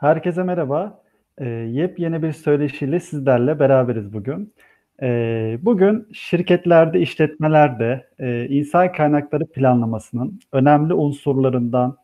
[0.00, 1.00] Herkese merhaba.
[1.40, 4.54] Eee, yepyeni bir söyleşiyle sizlerle beraberiz bugün.
[5.02, 11.96] Eee, bugün şirketlerde, işletmelerde, eee, insan kaynakları planlamasının önemli unsurlarından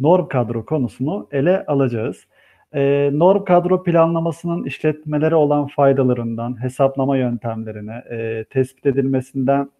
[0.00, 2.24] norm kadro konusunu ele alacağız.
[2.74, 9.70] Eee, norm kadro planlamasının işletmelere olan faydalarından hesaplama yöntemlerine, eee, tespit edilmesinden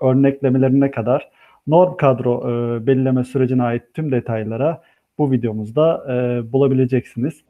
[0.00, 1.28] örneklemelerine kadar
[1.66, 2.42] norm kadro,
[2.78, 4.82] eee, belirleme sürecine ait tüm detaylara
[5.18, 7.42] bu videomuzda, eee, bulabileceksiniz.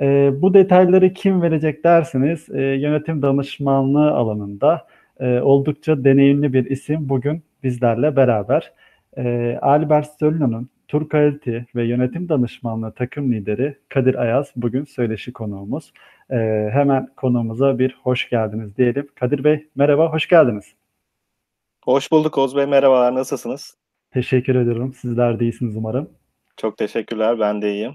[0.00, 4.86] Eee, bu detayları kim verecek derseniz, eee, yönetim danışmanlığı alanında,
[5.20, 8.72] eee, oldukça deneyimli bir isim bugün bizlerle beraber.
[9.16, 15.92] Eee, Albert Sölüno'nun Turquality ve yönetim danışmanlığı takım lideri Kadir Ayaz bugün söyleşi konuğumuz.
[16.30, 19.08] Eee, hemen konuğumuza bir hoş geldiniz diyelim.
[19.14, 20.64] Kadir Bey merhaba, hoş geldiniz.
[21.84, 23.76] Hoş bulduk Oğuz Bey, merhabalar, nasılsınız?
[24.10, 24.92] Teşekkür ediyorum.
[24.94, 26.08] Sizler de iyisiniz umarım.
[26.56, 27.92] Çok teşekkürler, ben de iyiyim.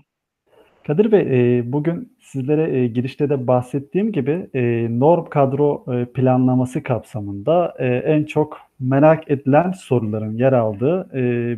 [0.87, 6.83] Kadir Bey, eee, bugün sizlere, eee, girişte de bahsettiğim gibi, eee, norm kadro, eee, planlaması
[6.83, 11.09] kapsamında, en çok merak edilen soruların yer aldığı,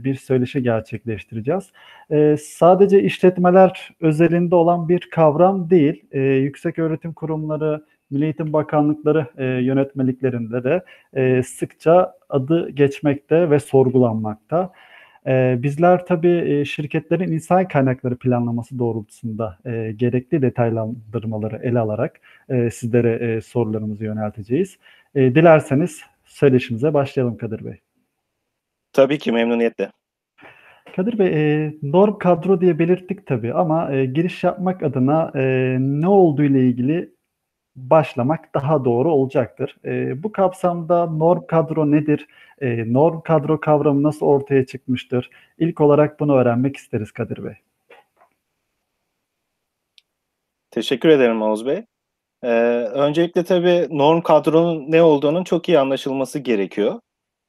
[0.04, 1.72] bir söyleşi gerçekleştireceğiz.
[2.42, 9.28] Sadece işletmeler özelinde olan bir kavram değil, eee, yükseköğretim kurumları, Milli Eğitim Bakanlıkları,
[9.64, 10.84] yönetmeliklerinde de,
[11.44, 14.72] sıkça adı geçmekte ve sorgulanmakta.
[15.28, 22.20] Eee, bizler tabii, eee, şirketlerin insan kaynakları planlaması doğrultusunda, eee, gerekli detaylandırmaları ele alarak,
[22.50, 24.78] eee, sizlere, sorularımızı yönelteceğiz.
[25.16, 27.80] Dilerseniz söyleşimize başlayalım Kadir Bey.
[28.94, 29.92] Tabii ki, memnuniyetle.
[30.96, 35.32] Kadir Bey, norm kadro diye belirttik tabii ama, giriş yapmak adına,
[35.80, 37.10] ne olduğuyla ilgili
[37.90, 39.78] başlamak daha doğru olacaktır.
[39.86, 42.28] Eee, bu kapsamda norm kadro nedir?
[42.62, 45.30] Eee, norm kadro kavramı nasıl ortaya çıkmıştır?
[45.60, 47.54] İlk olarak bunu öğrenmek isteriz Kadir Bey.
[50.72, 51.86] Teşekkür ederim Oğuz Bey.
[52.44, 52.50] Eee,
[52.94, 57.02] öncelikle tabii norm kadronun ne olduğunun çok iyi anlaşılması gerekiyor.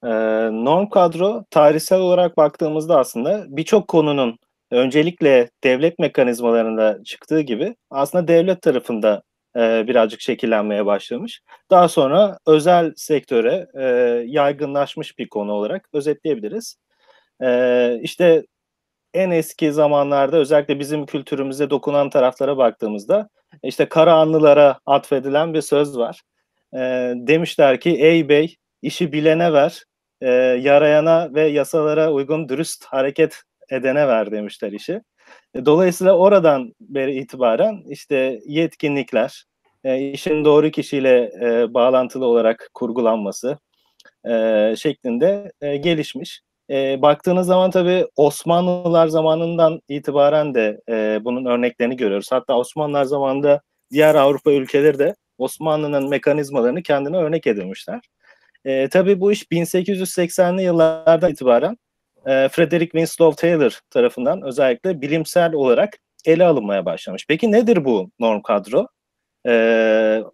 [0.04, 0.10] Eee,
[0.52, 4.38] norm kadro tarihsel olarak baktığımızda aslında birçok konunun
[4.70, 9.22] öncelikle devlet mekanizmalarında çıktığı gibi aslında devlet tarafında,
[9.56, 11.40] eee, birazcık şekillenmeye başlamış.
[11.70, 16.76] Daha sonra özel sektöre, eee, yaygınlaşmış bir konu olarak özetleyebiliriz.
[17.42, 18.44] Eee, işte
[19.14, 23.28] en eski zamanlarda özellikle bizim kültürümüze dokunan taraflara baktığımızda,
[23.64, 26.22] işte Karahanlılara atfedilen bir söz var.
[26.74, 29.84] Eee, demişler ki, "Ey bey, işi bilene ver,
[30.22, 30.28] eee,
[30.62, 35.02] yarayana ve yasalara uygun dürüst hareket edene ver." demişler işi.
[35.54, 39.44] E, dolayısıyla oradan beri itibaren, işte, yetkinlikler,
[39.84, 43.58] eee, işin doğru kişiyle, eee, bağlantılı olarak kurgulanması,
[44.76, 46.40] şeklinde, gelişmiş.
[46.98, 50.80] Baktığınız zaman tabii Osmanlılar zamanından itibaren de,
[51.24, 52.32] bunun örneklerini görüyoruz.
[52.32, 53.60] Hatta Osmanlılar zamanında
[53.92, 58.00] diğer Avrupa ülkeleri de Osmanlı'nın mekanizmalarını kendine örnek edinmişler.
[58.66, 61.76] Eee, tabii bu iş 1880'li yıllardan itibaren,
[62.26, 67.26] eee, Frederick Winslow Taylor tarafından özellikle bilimsel olarak ele alınmaya başlamış.
[67.28, 68.86] Peki nedir bu norm kadro?
[69.46, 70.24] Eee,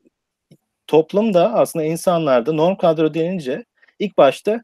[0.86, 3.64] toplumda aslında insanlarda norm kadro denince
[3.98, 4.60] ilk başta,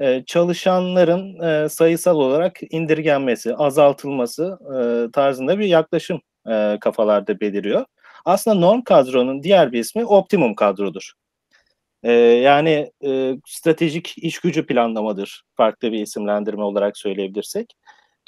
[0.00, 7.84] eee, çalışanların, eee, sayısal olarak indirgenmesi, azaltılması, eee, tarzında bir yaklaşım, eee, kafalarda beliriyor.
[8.26, 11.12] Aslında norm kadronun diğer bir ismi optimum kadrodur.
[12.08, 17.74] Eee, yani, eee, stratejik işgücü planlamadır farklı bir isimlendirme olarak söyleyebilirsek.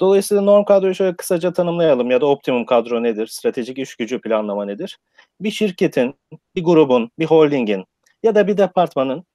[0.01, 3.27] Dolayısıyla norm kadroyu şöyle kısaca tanımlayalım ya da optimum kadro nedir?
[3.27, 4.99] Stratejik işgücü planlama nedir?
[5.41, 6.15] Bir şirketin,
[6.57, 7.85] bir grubun, bir holdingin
[8.23, 9.25] ya da bir departmanın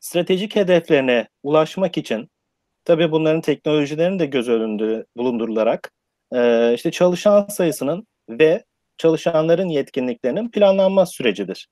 [0.00, 2.28] stratejik hedeflerine ulaşmak için
[2.84, 5.92] tabii bunların teknolojilerinin de göz önünde bulundurularak,
[6.34, 8.64] eee, işte çalışan sayısının ve
[8.98, 11.68] çalışanların yetkinliklerinin planlanma sürecidir.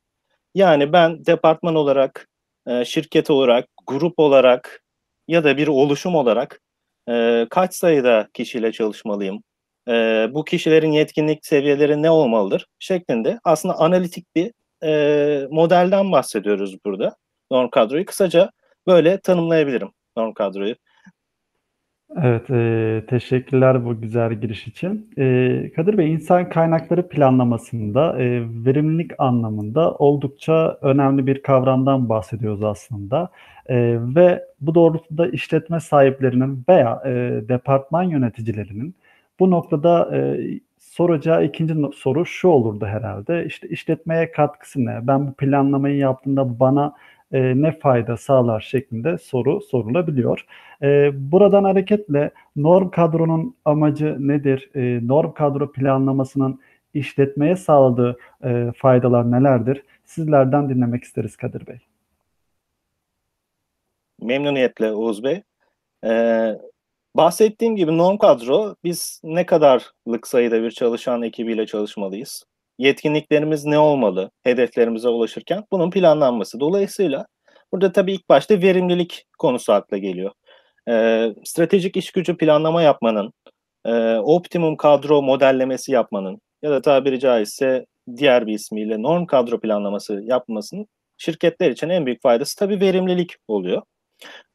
[0.55, 2.29] Yani ben departman olarak,
[2.69, 4.83] eee, şirket olarak, grup olarak
[5.29, 6.61] ya da bir oluşum olarak,
[7.09, 9.43] eee, kaç sayıda kişiyle çalışmalıyım?
[9.89, 12.67] Eee, bu kişilerin yetkinlik seviyeleri ne olmalıdır?
[12.79, 14.53] Şeklinde aslında analitik bir,
[14.83, 17.17] eee, modelden bahsediyoruz burada
[17.50, 18.05] norm kadroyu.
[18.05, 18.50] Kısaca
[18.87, 20.75] böyle tanımlayabilirim norm kadroyu.
[22.22, 25.11] Evet, eee, teşekkürler bu güzel giriş için.
[25.16, 33.28] Eee, Kadir Bey, insan kaynakları planlamasında, eee, verimlilik anlamında oldukça önemli bir kavramdan bahsediyoruz aslında.
[33.70, 38.94] Eee, ve bu doğrultuda işletme sahiplerinin veya, eee, departman yöneticilerinin
[39.40, 44.99] bu noktada, eee, soracağı 2'nci no soru şu olurdu herhâlde: İşte, işletmeye katkısı ne?
[45.02, 46.93] Ben bu planlamayı yaptığımda bana,
[47.32, 50.47] eee, ne fayda sağlar şeklinde soru sorulabiliyor.
[50.82, 54.71] Eee, buradan hareketle norm kadronun amacı nedir?
[54.75, 56.61] Eee, norm kadro planlamasının
[56.94, 59.82] işletmeye sağladığı, eee, faydalar nelerdir?
[60.05, 61.79] Sizlerden dinlemek isteriz Kadir Bey.
[64.23, 65.43] Memnuniyetle Oğuz Bey.
[66.05, 66.59] Eee,
[67.17, 72.44] bahsettiğim gibi norm kadro biz ne kadarlık sayıda bir çalışan ekibiyle çalışmalıyız?
[72.79, 75.65] Yetkinliklerimiz ne olmalı hedeflerimize ulaşırken?
[75.73, 76.61] Bunun planlanması.
[76.61, 77.26] Dolayısıyla
[77.73, 80.32] burada tabii ilk başta verimlilik konusu akla geliyor.
[80.88, 83.32] Eee, stratejik iş gücü planlama yapmanın,
[83.87, 87.87] eee, optimum kadro modellemesi yapmanın ya da tabiri caizse
[88.17, 90.87] diğer bir ismiyle norm kadro planlaması yapmasının
[91.19, 93.82] şirketler için en büyük faydası tabii verimlilik oluyor.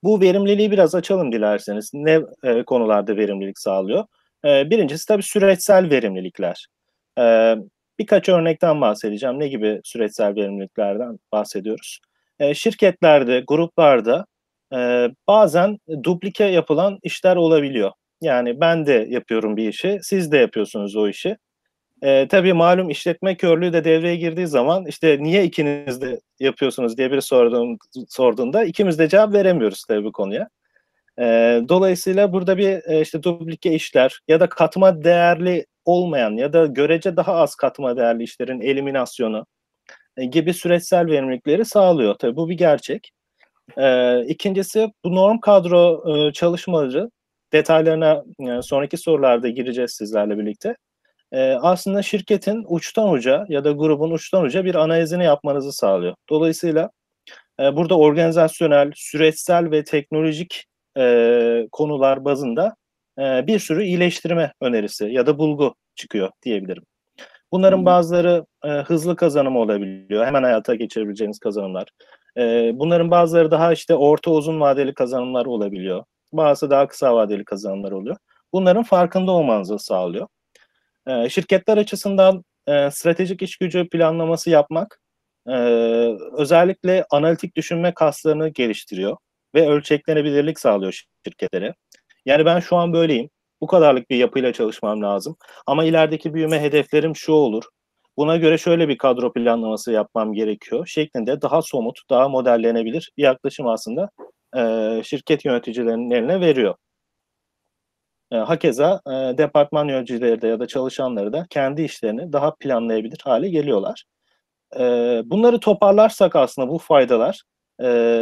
[0.04, 1.92] Bu verimliliği biraz açalım dilerseniz.
[1.94, 4.06] Ne, eee, konularda verimlilik sağlıyor?
[4.46, 6.68] Eee, 1'incisi tabii süreçsel verimlilikler.
[7.18, 7.58] Eee,
[8.00, 9.40] birkaç örnekten bahsedeceğim.
[9.40, 12.00] Ne gibi süreçsel verimliliklerden bahsediyoruz?
[12.42, 14.26] Eee, şirketlerde, gruplarda,
[14.74, 17.92] eee, bazen dublike yapılan işler olabiliyor.
[18.22, 21.38] Yani ben de yapıyorum bir işi, siz de yapıyorsunuz o işi.
[22.04, 27.12] Eee, tabii malum işletme körlüğü de devreye girdiği zaman, işte, "Niye ikiniz de yapıyorsunuz?" diye
[27.12, 27.78] biri sorduğun
[28.10, 30.50] sorduğunda ikimiz de cevap veremiyoruz tabii bu konuya.
[31.20, 36.66] Eee, dolayısıyla burada bir, eee, işte, dublike işler ya da katma değerli olmayan ya da
[36.66, 39.46] görece daha az katma değerli işlerin eliminasyonu,
[40.20, 42.16] eee, gibi süreçsel verimlilikleri sağlıyor.
[42.20, 43.12] Tabii bu bir gerçek.
[43.78, 47.10] Eee, 2'ncisi bu norm kadro, ııı, çalışmaları
[47.54, 50.76] detaylarına, eee, sonraki sorularda gireceğiz sizlerle birlikte.
[51.34, 56.16] Eee, aslında şirketin uçtan uca ya da grubun uçtan uca bir analizini yapmanızı sağlıyor.
[56.30, 56.90] Dolayısıyla,
[57.74, 60.66] burada organizasyonel, süreçsel ve teknolojik,
[61.72, 62.76] konular bazında,
[63.20, 66.84] eee, bir sürü iyileştirme önerisi ya da bulgu çıkıyor diyebilirim.
[67.52, 71.90] Bunların bazıları, eee, hızlı kazanım olabiliyor, hemen hayata geçirebileceğiniz kazanımlar.
[72.38, 76.04] Eee, bunların bazıları daha, işte, orta uzun vadeli kazanımlar olabiliyor.
[76.34, 78.18] Bazısı daha kısa vadeli kazanımlar oluyor.
[78.54, 80.28] Bunların farkında olmanızı sağlıyor.
[81.08, 85.02] Eee, şirketler açısından, eee, stratejik iş gücü planlaması yapmak,
[85.48, 89.18] eee, özellikle analitik düşünme kaslarını geliştiriyor
[89.56, 91.74] ve ölçeklenebilirlik sağlıyor şirketlere.
[92.30, 93.30] Yani ben şu an böyleyim,
[93.62, 95.38] bu kadarlık bir yapıyla çalışmam lazım
[95.68, 97.64] ama ilerideki büyüme hedeflerim şu olur,
[98.18, 103.68] buna göre şöyle bir kadro planlaması yapmam gerekiyor şeklinde daha somut, daha modellenebilir bir yaklaşım
[103.68, 104.10] aslında,
[104.56, 106.76] eee, şirket yöneticilerinin eline veriyor.
[108.32, 113.50] Eee, hakeza, eee, departman yöneticileri de ya da çalışanları da kendi işlerini daha planlayabilir hâle
[113.50, 114.04] geliyorlar.
[114.80, 117.42] Eee, bunları toparlarsak aslında bu faydalar,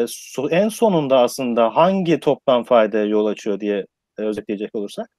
[0.08, 3.86] so en sonunda aslında hangi toplam faydaya yol açıyor diye,
[4.20, 5.10] eee, özetleyecek olursak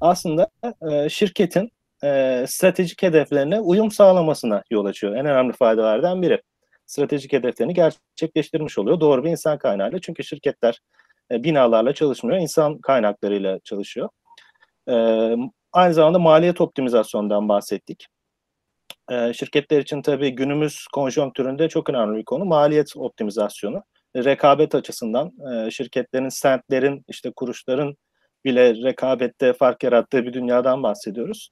[0.00, 0.48] aslında,
[0.90, 1.70] eee, şirketin,
[2.04, 5.16] eee, stratejik hedeflerine uyum sağlamasına yol açıyor.
[5.16, 6.42] En önemli faydalardan biri.
[6.86, 10.00] Stratejik hedeflerini gerçekleştirmiş oluyor doğru bir insan kaynağıyla.
[10.00, 10.80] Çünkü şirketler,
[11.32, 14.08] eee, binalarla çalışmıyor, insan kaynaklarıyla çalışıyor.
[14.88, 18.06] Emm, aynı zamanda maliyet optimizasyonundan bahsettik.
[19.10, 23.82] Eee, şirketler için tabii günümüz konjonktüründe çok önemli bir konu maliyet optimizasyonu.
[24.16, 27.96] Rekabet açısından, eee, şirketlerin, sentlerin, işte, kuruluşların
[28.44, 31.50] bile rekabette fark yarattığı bir dünyadan bahsediyoruz.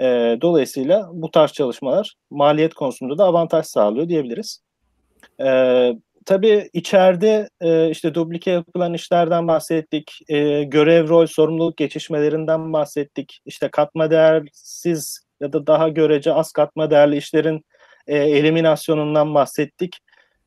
[0.00, 4.60] Eee, dolayısıyla bu tarz çalışmalar maliyet konusunda da avantaj sağlıyor diyebiliriz.
[5.40, 13.40] Eee, tabii içeride, eee, işte, dublike yapılan işlerden bahsettik, eee, görev, rol, sorumluluk geçişmelerinden bahsettik,
[13.46, 17.62] işte, katma değersiz ya da daha görece az katma değerli işlerin,
[18.08, 19.98] eee, eliminasyonundan bahsettik.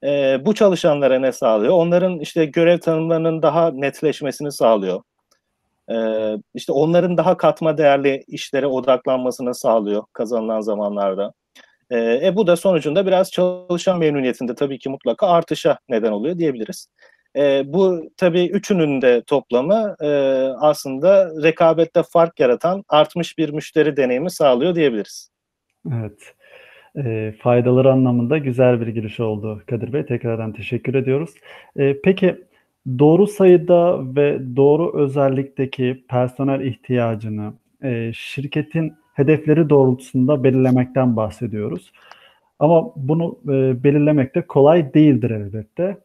[0.04, 1.74] Eee, bu çalışanlara ne sağlıyor?
[1.74, 5.02] Onların, işte, görev tanımlarının daha netleşmesini sağlıyor.
[5.90, 11.34] Eee, işte, onların daha katma değerli işlere odaklanmasını sağlıyor kazanılan zamanlarda.
[11.92, 16.88] Eee, e, bu da sonucunda biraz çalışan memnuniyetinde tabii ki mutlaka artışa neden oluyor diyebiliriz.
[17.36, 24.32] Eee, bu tabii üçünün de toplamı, eee, aslında rekabette fark yaratan artmış bir müşteri deneyimi
[24.32, 25.30] sağlıyor diyebiliriz.
[25.94, 26.20] Evet.
[26.98, 30.06] Eee, faydaları anlamında güzel bir giriş oldu Kadir Bey.
[30.06, 31.30] Tekrardan teşekkür ediyoruz.
[31.78, 32.46] Eee, peki
[33.00, 41.92] doğru sayıda ve doğru özellikteki personel ihtiyacını, eee, şirketin hedefleri doğrultusunda belirlemekten bahsediyoruz.
[42.60, 45.98] Ama bunu, eee, belirlemek de kolay değildir elbette.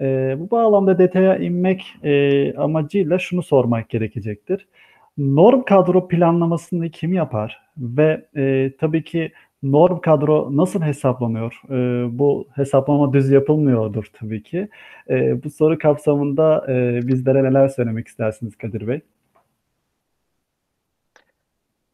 [0.00, 4.66] Eee, bu bağlamda detaya inmek, eee, amacıyla şunu sormak gerekecektir.
[5.18, 9.32] Norm kadro planlamasını kim yapar ve, eee, tabii ki
[9.72, 11.60] norm kadro nasıl hesaplanıyor?
[11.70, 14.68] Eee, bu hesaplama düz yapılmıyordur tabii ki.
[15.10, 19.00] Eee, bu soru kapsamında, eee, bizlere neler söylemek istersiniz Kadir Bey?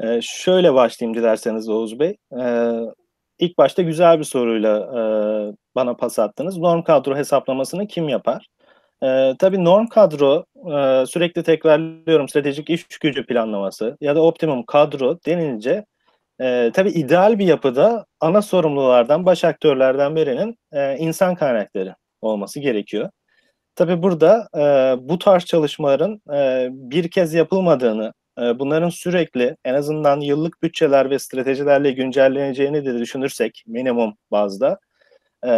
[0.03, 2.17] Eee, şöyle başlayayım dilerseniz Oğuz Bey.
[2.37, 2.81] Eee,
[3.39, 5.01] ilk başta güzel bir soruyla e,
[5.75, 6.59] bana pas attınız.
[6.59, 8.47] Norm kadro hesaplamasını kim yapar?
[9.03, 15.19] E, tabii norm kadro e, sürekli tekrarlıyorum stratejik iş gücü planlaması ya da optimum kadro
[15.27, 15.85] denilince
[16.41, 23.11] e, tabii ideal bir yapıda ana sorumlulardan, baş aktörlerden birinin e, insan kaynakları olması gerekiyor.
[23.75, 24.61] Tabii burada e,
[25.09, 31.19] bu tarz çalışmaların e, bir kez yapılmadığını, e, bunların sürekli en azından yıllık bütçeler ve
[31.19, 34.79] stratejilerle güncelleneceğini de düşünürsek minimum bazda
[35.47, 35.51] e,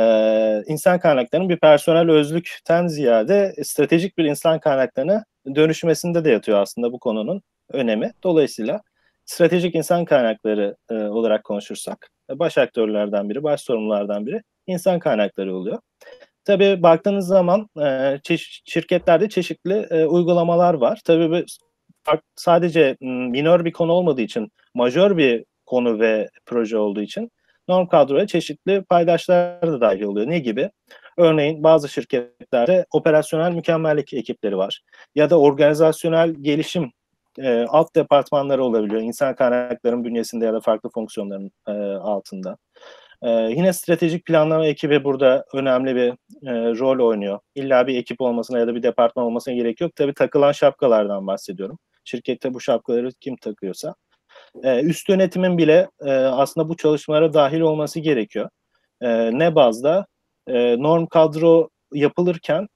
[0.67, 5.25] insan kaynaklarının bir personel özlükten ziyade stratejik bir insan kaynaklarına
[5.55, 8.13] dönüşmesinde de yatıyor aslında bu konunun önemi.
[8.23, 8.81] Dolayısıyla
[9.25, 15.79] stratejik insan kaynakları e, olarak konuşursak baş aktörlerden biri, baş sorumlulardan biri insan kaynakları oluyor.
[16.45, 18.19] Tabii baktığınız zaman e,
[18.65, 21.01] şirketlerde çeşitli e, uygulamalar var.
[21.05, 21.45] Tabii
[22.37, 27.31] sadece minör bir konu olmadığı için, majör bir konu ve proje olduğu için
[27.69, 30.29] norm kadroya çeşitli paydaşlar da dahil oluyor.
[30.29, 30.71] Ne gibi?
[31.19, 34.81] Örneğin bazı şirketlerde operasyonel mükemmellik ekipleri var.
[35.15, 36.93] Ya da organizasyonel gelişim
[37.39, 39.03] e, alt departmanları olabiliyor.
[39.03, 42.57] İnsan kaynaklarının bünyesinde ya da farklı fonksiyonların e, altında.
[43.23, 46.09] Ee, yine stratejik planlama ekibi burada önemli bir
[46.49, 47.39] e, rol oynuyor.
[47.55, 49.97] İlla bir ekip olmasına ya da bir departman olmasına gerek yok.
[49.97, 51.79] Tabii takılan şapkalardan bahsediyorum.
[52.05, 53.95] Şirkette bu şapkaları kim takıyorsa.
[54.65, 58.51] E, üst yönetimin bile e, aslında bu çalışmalara dahil olması gerekiyor.
[59.01, 60.07] E, ne bazda?
[60.49, 62.69] E, norm kadro yapılırken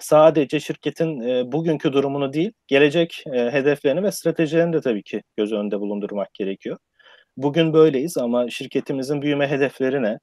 [0.00, 5.52] sadece şirketin e, bugünkü durumunu değil, gelecek e, hedeflerini ve stratejilerini de tabii ki göz
[5.52, 6.78] önünde bulundurmak gerekiyor.
[7.36, 10.18] Bugün böyleyiz ama şirketimizin büyüme hedefleri ne?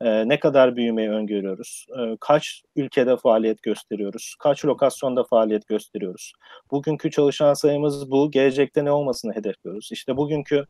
[0.00, 1.86] E, ne kadar büyümeyi öngörüyoruz?
[2.20, 4.34] Kaç ülkede faaliyet gösteriyoruz?
[4.40, 6.32] Kaç lokasyonda faaliyet gösteriyoruz?
[6.70, 8.30] Bugünkü çalışan sayımız bu.
[8.30, 9.88] Gelecekte ne olmasını hedefliyoruz?
[9.92, 10.64] İşte bugünkü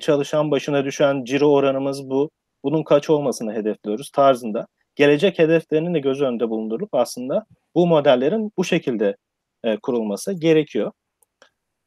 [0.00, 2.30] çalışan başına düşen ciro oranımız bu.
[2.64, 4.66] Bunun kaç olmasını hedefliyoruz tarzında.
[4.96, 9.16] Gelecek hedeflerini de göz önünde bulundurup aslında bu modellerin bu şekilde
[9.64, 10.92] e, kurulması gerekiyor.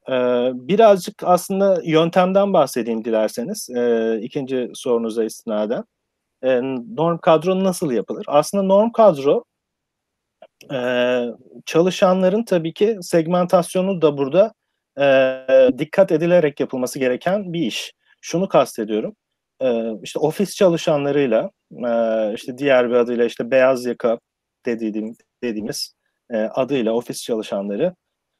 [0.10, 5.84] Ee, birazcık aslında yöntemden bahsedeyim dilerseniz e, ikinci sorunuza istinaden.
[6.44, 6.62] E,
[6.98, 8.26] norm kadro nasıl yapılır?
[8.28, 9.44] Aslında norm kadro
[10.74, 10.80] e,
[11.66, 14.54] çalışanların tabii ki segmentasyonu da burada
[15.00, 17.94] e, dikkat edilerek yapılması gereken bir iş.
[18.22, 19.16] Şunu kastediyorum.
[19.62, 24.20] E, işte ofis çalışanlarıyla e, işte diğer bir adıyla işte beyaz yaka
[24.66, 25.94] dediğim, dediğimiz
[26.32, 27.96] e, adıyla ofis çalışanları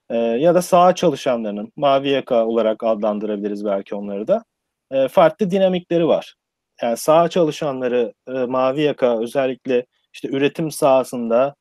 [0.10, 4.44] e, ya da sağ çalışanlarının mavi yaka olarak adlandırabiliriz belki onları da
[4.92, 6.36] e, farklı dinamikleri var.
[6.82, 11.56] Yani sağ çalışanları mavi yaka özellikle işte üretim sahasında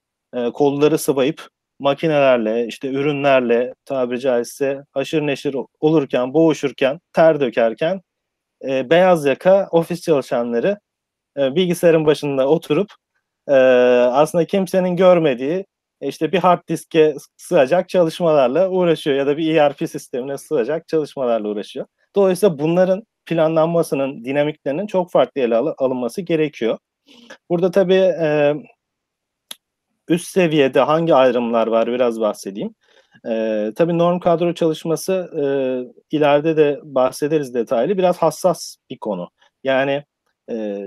[0.55, 1.49] kolları sıvayıp
[1.79, 8.01] makinelerle işte ürünlerle tabiri caizse haşır neşir olurken boğuşurken ter dökerken
[8.69, 10.79] e, beyaz yaka ofis çalışanları
[11.39, 12.91] e, bilgisayarın başında oturup
[13.49, 13.55] e,
[14.13, 15.67] aslında kimsenin görmediği
[16.01, 21.87] işte bir hard diske sığacak çalışmalarla uğraşıyor ya da bir ERP sistemine sığacak çalışmalarla uğraşıyor.
[22.17, 26.79] Dolayısıyla bunların planlanmasının, dinamiklerinin çok farklı ele al- alınması gerekiyor.
[27.51, 28.55] Burada tabii e,
[30.09, 32.75] üst seviyede hangi ayrımlar var biraz bahsedeyim.
[33.29, 35.45] E, tabii norm kadro çalışması e,
[36.17, 37.99] ileride de bahsederiz detaylı.
[37.99, 39.29] Biraz hassas bir konu.
[39.65, 40.05] Yani
[40.51, 40.87] e,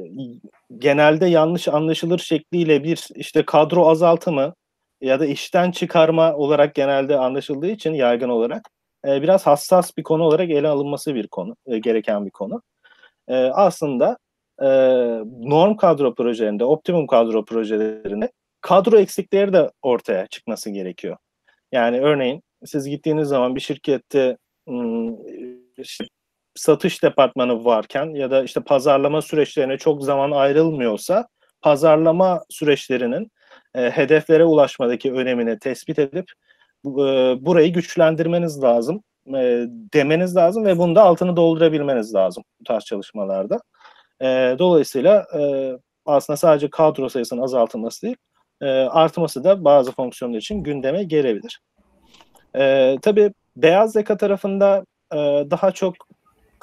[0.78, 4.54] genelde yanlış anlaşılır şekliyle bir işte kadro azaltımı
[5.02, 8.70] ya da işten çıkarma olarak genelde anlaşıldığı için yaygın olarak
[9.08, 12.62] e, biraz hassas bir konu olarak ele alınması bir konu, e, gereken bir konu.
[13.28, 14.18] E, aslında
[14.62, 14.68] e,
[15.42, 18.32] norm kadro projelerinde, optimum kadro projelerinde
[18.62, 21.18] kadro eksikleri de ortaya çıkması gerekiyor.
[21.72, 24.38] Yani örneğin siz gittiğiniz zaman bir şirkette
[25.78, 26.06] işte
[26.56, 31.28] satış departmanı varken ya da işte pazarlama süreçlerine çok zaman ayrılmıyorsa
[31.62, 33.32] pazarlama süreçlerinin
[33.76, 36.26] e, hedeflere ulaşmadaki önemini tespit edip
[36.86, 36.90] e,
[37.46, 43.60] burayı güçlendirmeniz lazım e, demeniz lazım ve bunda altını doldurabilmeniz lazım bu tarz çalışmalarda.
[44.22, 45.72] E, dolayısıyla e,
[46.06, 48.18] aslında sadece kadro sayısının azaltılması değil,
[48.62, 51.60] e, artması da bazı fonksiyonlar için gündeme gelebilir.
[52.56, 55.18] E, tabii beyaz yaka tarafında e,
[55.52, 55.96] daha çok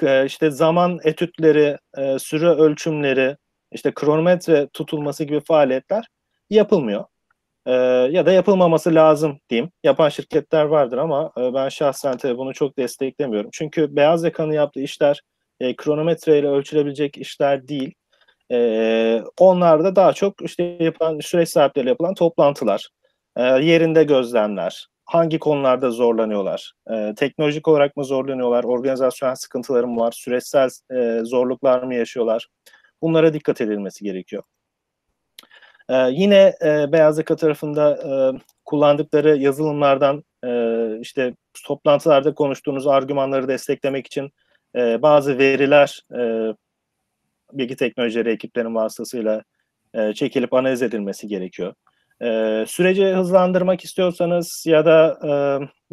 [0.03, 3.37] e, işte zaman etütleri, e, süre ölçümleri,
[3.73, 6.09] işte kronometre tutulması gibi faaliyetler
[6.51, 7.05] yapılmıyor.
[7.67, 7.73] Ee,
[8.11, 9.71] ya da yapılmaması lazım diyeyim.
[9.85, 13.51] Yapan şirketler vardır ama e, ben şahsen bunu çok desteklemiyorum.
[13.53, 15.23] Çünkü beyaz yakanın yaptığı işler
[15.61, 17.95] e, kronometre ile ölçülebilecek işler değil.
[18.53, 22.89] E, onlar da daha çok işte yapılan süreç sahipleriyle yapılan toplantılar,
[23.37, 30.13] e, yerinde gözlemler, hangi konularda zorlanıyorlar, e, teknolojik olarak mı zorlanıyorlar, organizasyonel sıkıntıları mı var,
[30.13, 32.49] süreçsel e, zorluklar mı yaşıyorlar,
[33.03, 34.43] Bunlara dikkat edilmesi gerekiyor.
[35.89, 38.11] E, yine e, beyaz yaka tarafında e,
[38.65, 40.51] kullandıkları yazılımlardan e,
[41.01, 41.35] işte
[41.67, 44.31] toplantılarda konuştuğunuz argümanları desteklemek için
[44.77, 46.53] e, bazı veriler e,
[47.53, 49.43] bilgi teknolojileri ekiplerinin vasıtasıyla
[49.95, 51.75] e, çekilip analiz edilmesi gerekiyor.
[52.23, 55.31] E, süreci hızlandırmak istiyorsanız ya da e,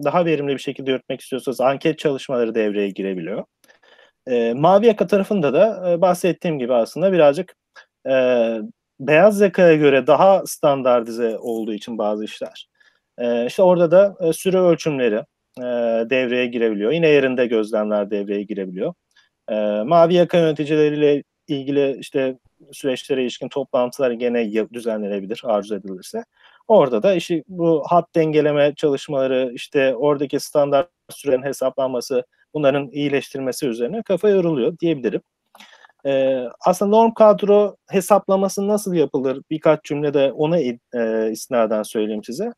[0.04, 3.44] daha verimli bir şekilde yürütmek istiyorsanız anket çalışmaları devreye girebiliyor.
[4.28, 7.56] E, mavi yaka tarafında da e, bahsettiğim gibi aslında birazcık
[8.10, 8.14] e,
[9.00, 12.68] beyaz yakaya göre daha standartize olduğu için bazı işler.
[13.18, 15.16] E, işte orada da e, süre ölçümleri
[15.60, 15.64] e,
[16.10, 16.92] devreye girebiliyor.
[16.92, 18.94] Yine yerinde gözlemler devreye girebiliyor.
[19.50, 22.38] E, mavi yaka yöneticileriyle ilgili işte
[22.72, 26.24] süreçlere ilişkin toplantılar gene düzenlenebilir arzu edilirse.
[26.68, 32.24] Orada da işte bu hat dengeleme çalışmaları, işte oradaki standart sürenin hesaplanması,
[32.54, 35.22] bunların iyileştirilmesi üzerine kafa yoruluyor diyebilirim.
[36.06, 39.42] Ee, aslında norm kadro hesaplaması nasıl yapılır?
[39.50, 40.78] Birkaç cümlede ona e,
[41.32, 42.54] istinaden söyleyeyim size.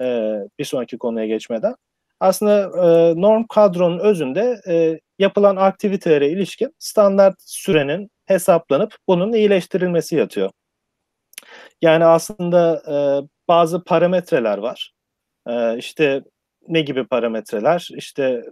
[0.00, 1.74] E, bir sonraki konuya geçmeden.
[2.20, 10.50] Aslında e, norm kadronun özünde e, yapılan aktivitelere ilişkin standart sürenin hesaplanıp bunun iyileştirilmesi yatıyor.
[11.82, 12.96] Yani aslında e,
[13.48, 14.92] bazı parametreler var.
[15.48, 16.22] E, işte
[16.68, 17.88] ne gibi parametreler?
[17.96, 18.42] İşte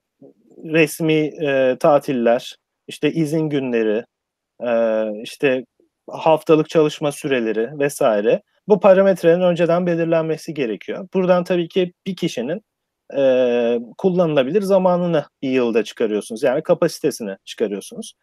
[0.65, 2.57] resmi e, tatiller,
[2.89, 4.05] işte izin günleri,
[4.67, 4.73] e,
[5.23, 5.65] işte
[6.11, 8.43] haftalık çalışma süreleri vesaire.
[8.69, 11.09] Bu parametrenin önceden belirlenmesi gerekiyor.
[11.15, 12.63] Buradan tabii ki bir kişinin
[13.17, 16.43] e, kullanılabilir zamanını bir yılda çıkarıyorsunuz.
[16.43, 18.15] Yani kapasitesini çıkarıyorsunuz.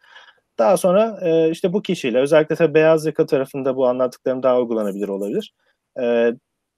[0.58, 5.08] Daha sonra e, işte bu kişiyle özellikle tabii beyaz yaka tarafında bu anlattıklarım daha uygulanabilir
[5.08, 5.54] olabilir.
[6.00, 6.32] E,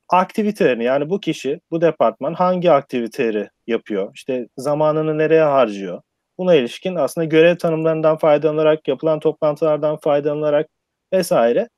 [0.09, 4.11] aktivitelerini yani bu kişi, bu departman hangi aktiviteleri yapıyor?
[4.14, 6.02] İşte zamanını nereye harcıyor?
[6.38, 10.69] Buna ilişkin aslında görev tanımlarından faydalanarak, yapılan toplantılardan faydalanarak
[11.12, 11.69] vesaire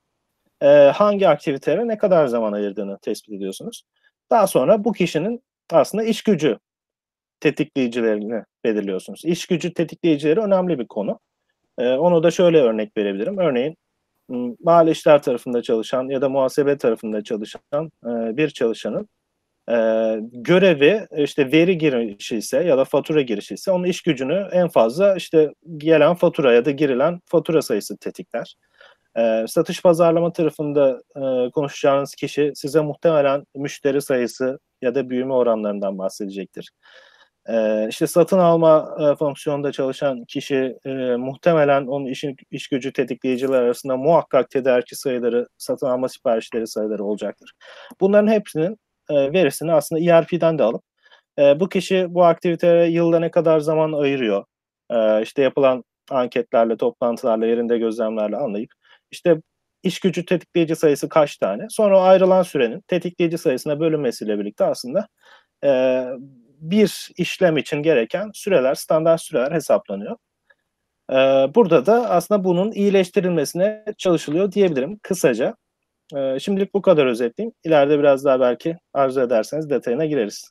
[0.63, 3.83] e, hangi aktivitelere ne kadar zaman ayırdığını tespit ediyorsunuz.
[4.31, 6.59] Daha sonra bu kişinin aslında iş gücü
[7.41, 9.25] tetikleyicilerini belirliyorsunuz.
[9.25, 11.21] İş gücü tetikleyicileri önemli bir konu.
[11.79, 13.39] E, onu da şöyle örnek verebilirim.
[13.39, 13.77] Örneğin
[14.65, 19.09] mali işler tarafında çalışan ya da muhasebe tarafında çalışan e, bir çalışanın
[19.71, 19.75] e,
[20.33, 25.17] görevi işte veri girişi ise ya da fatura girişi ise onun iş gücünü en fazla
[25.17, 28.57] işte gelen fatura ya da girilen fatura sayısı tetikler.
[29.19, 35.99] E, satış pazarlama tarafında e, konuşacağınız kişi size muhtemelen müşteri sayısı ya da büyüme oranlarından
[35.99, 36.71] bahsedecektir.
[37.49, 43.63] E, işte satın alma e, fonksiyonunda çalışan kişi e, muhtemelen onun işin iş gücü tetikleyiciler
[43.63, 47.53] arasında muhakkak tedarikçi sayıları, satın alma siparişleri sayıları olacaktır.
[48.01, 48.79] Bunların hepsinin
[49.11, 50.83] e, verisini aslında ERP'den de alıp
[51.39, 54.45] e, bu kişi bu aktivitelere yılda ne kadar zaman ayırıyor,
[54.91, 58.71] e, işte yapılan anketlerle, toplantılarla, yerinde gözlemlerle anlayıp
[59.11, 59.41] işte
[59.83, 65.09] iş gücü tetikleyici sayısı kaç tane, sonra ayrılan sürenin tetikleyici sayısına bölünmesiyle birlikte aslında
[65.65, 66.05] e,
[66.71, 70.17] bir işlem için gereken süreler, standart süreler hesaplanıyor.
[71.11, 71.15] Ee,
[71.55, 75.55] burada da aslında bunun iyileştirilmesine çalışılıyor diyebilirim kısaca.
[76.17, 77.55] Ee, şimdilik bu kadar özetleyeyim.
[77.65, 80.51] İleride biraz daha belki arzu ederseniz detayına gireriz.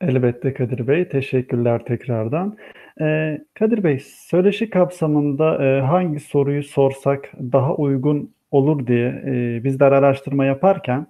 [0.00, 1.08] Elbette Kadir Bey.
[1.08, 2.56] Teşekkürler tekrardan.
[3.00, 9.92] Ee, Kadir Bey, söyleşi kapsamında e, hangi soruyu sorsak daha uygun olur diye e, bizler
[9.92, 11.06] araştırma yaparken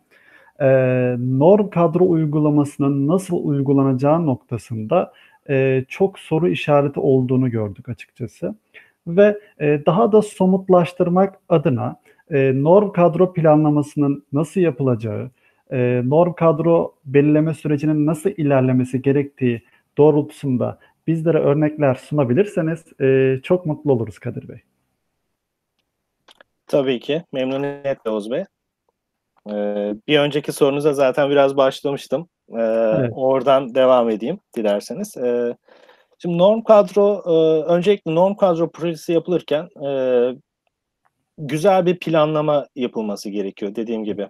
[0.63, 0.67] e,
[1.19, 5.13] norm kadro uygulamasının nasıl uygulanacağı noktasında
[5.51, 8.55] e, çok soru işareti olduğunu gördük açıkçası.
[9.07, 11.97] Ve e, daha da somutlaştırmak adına
[12.31, 15.31] e, norm kadro planlamasının nasıl yapılacağı,
[15.71, 19.63] e, norm kadro belirleme sürecinin nasıl ilerlemesi gerektiği
[19.99, 24.59] doğrultusunda bizlere örnekler sunabilirseniz e, çok mutlu oluruz Kadir Bey.
[26.67, 27.23] Tabii ki.
[27.33, 28.45] Memnuniyetle Oğuz Bey.
[29.51, 32.29] Ee, bir önceki sorunuza zaten biraz başlamıştım.
[32.51, 32.61] Ee,
[32.99, 33.13] evet.
[33.15, 35.17] Oradan devam edeyim dilerseniz.
[35.17, 35.57] Ee,
[36.19, 39.91] şimdi norm kadro, e, öncelikle norm kadro projesi yapılırken e,
[41.39, 44.29] güzel bir planlama yapılması gerekiyor dediğim gibi.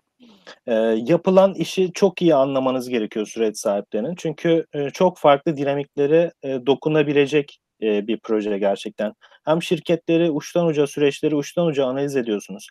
[0.66, 0.74] E,
[1.06, 4.14] yapılan işi çok iyi anlamanız gerekiyor süreç sahiplerinin.
[4.14, 9.14] Çünkü e, çok farklı dinamiklere e, dokunabilecek e, bir proje gerçekten.
[9.44, 12.68] Hem şirketleri uçtan uca süreçleri uçtan uca analiz ediyorsunuz.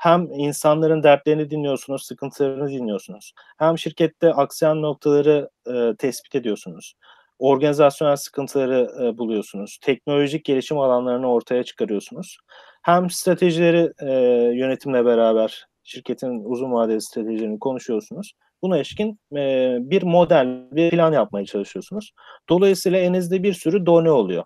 [0.00, 3.32] Hem insanların dertlerini dinliyorsunuz, sıkıntılarını dinliyorsunuz.
[3.58, 6.94] Hem şirkette aksayan noktaları e, tespit ediyorsunuz.
[7.38, 9.78] Organizasyonel sıkıntıları e, buluyorsunuz.
[9.82, 12.38] Teknolojik gelişim alanlarını ortaya çıkarıyorsunuz.
[12.82, 14.12] Hem stratejileri e,
[14.54, 18.32] yönetimle beraber şirketin uzun vadeli stratejilerini konuşuyorsunuz.
[18.62, 22.12] Buna ilişkin e, bir model, bir plan yapmaya çalışıyorsunuz.
[22.48, 24.44] Dolayısıyla elinizde bir sürü done oluyor.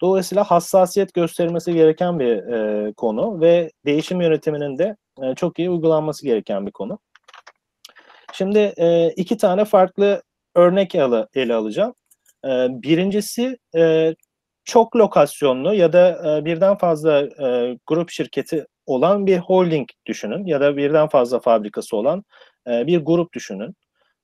[0.00, 6.26] Dolayısıyla hassasiyet gösterilmesi gereken bir e, konu ve değişim yönetiminin de e, çok iyi uygulanması
[6.26, 6.98] gereken bir konu.
[8.32, 10.22] Şimdi e, iki tane farklı
[10.54, 11.94] örnek ele, ele alacağım.
[12.44, 14.14] E, birincisi e,
[14.64, 20.60] çok lokasyonlu ya da e, birden fazla e, grup şirketi olan bir holding düşünün ya
[20.60, 22.24] da birden fazla fabrikası olan
[22.68, 23.74] e, bir grup düşünün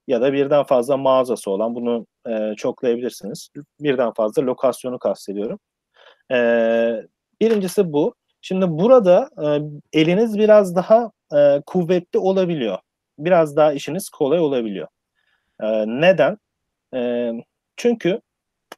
[0.08, 3.48] ya da birden fazla mağazası olan bunu e, çoklayabilirsiniz.
[3.80, 5.58] Birden fazla lokasyonu kastediyorum.
[6.32, 6.36] E,
[7.40, 8.14] birincisi bu.
[8.40, 9.46] Şimdi burada e,
[10.00, 12.78] eliniz biraz daha e, kuvvetli olabiliyor.
[13.18, 14.88] Biraz daha işiniz kolay olabiliyor.
[15.62, 16.38] E, neden?
[16.94, 17.32] E,
[17.76, 18.20] çünkü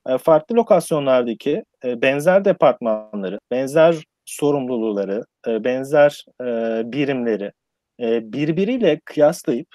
[0.09, 6.45] e, farklı lokasyonlardaki e, benzer departmanları, benzer sorumluluğları, e, benzer e,
[6.93, 7.53] birimleri
[8.01, 9.69] e, birbiriyle kıyaslayıp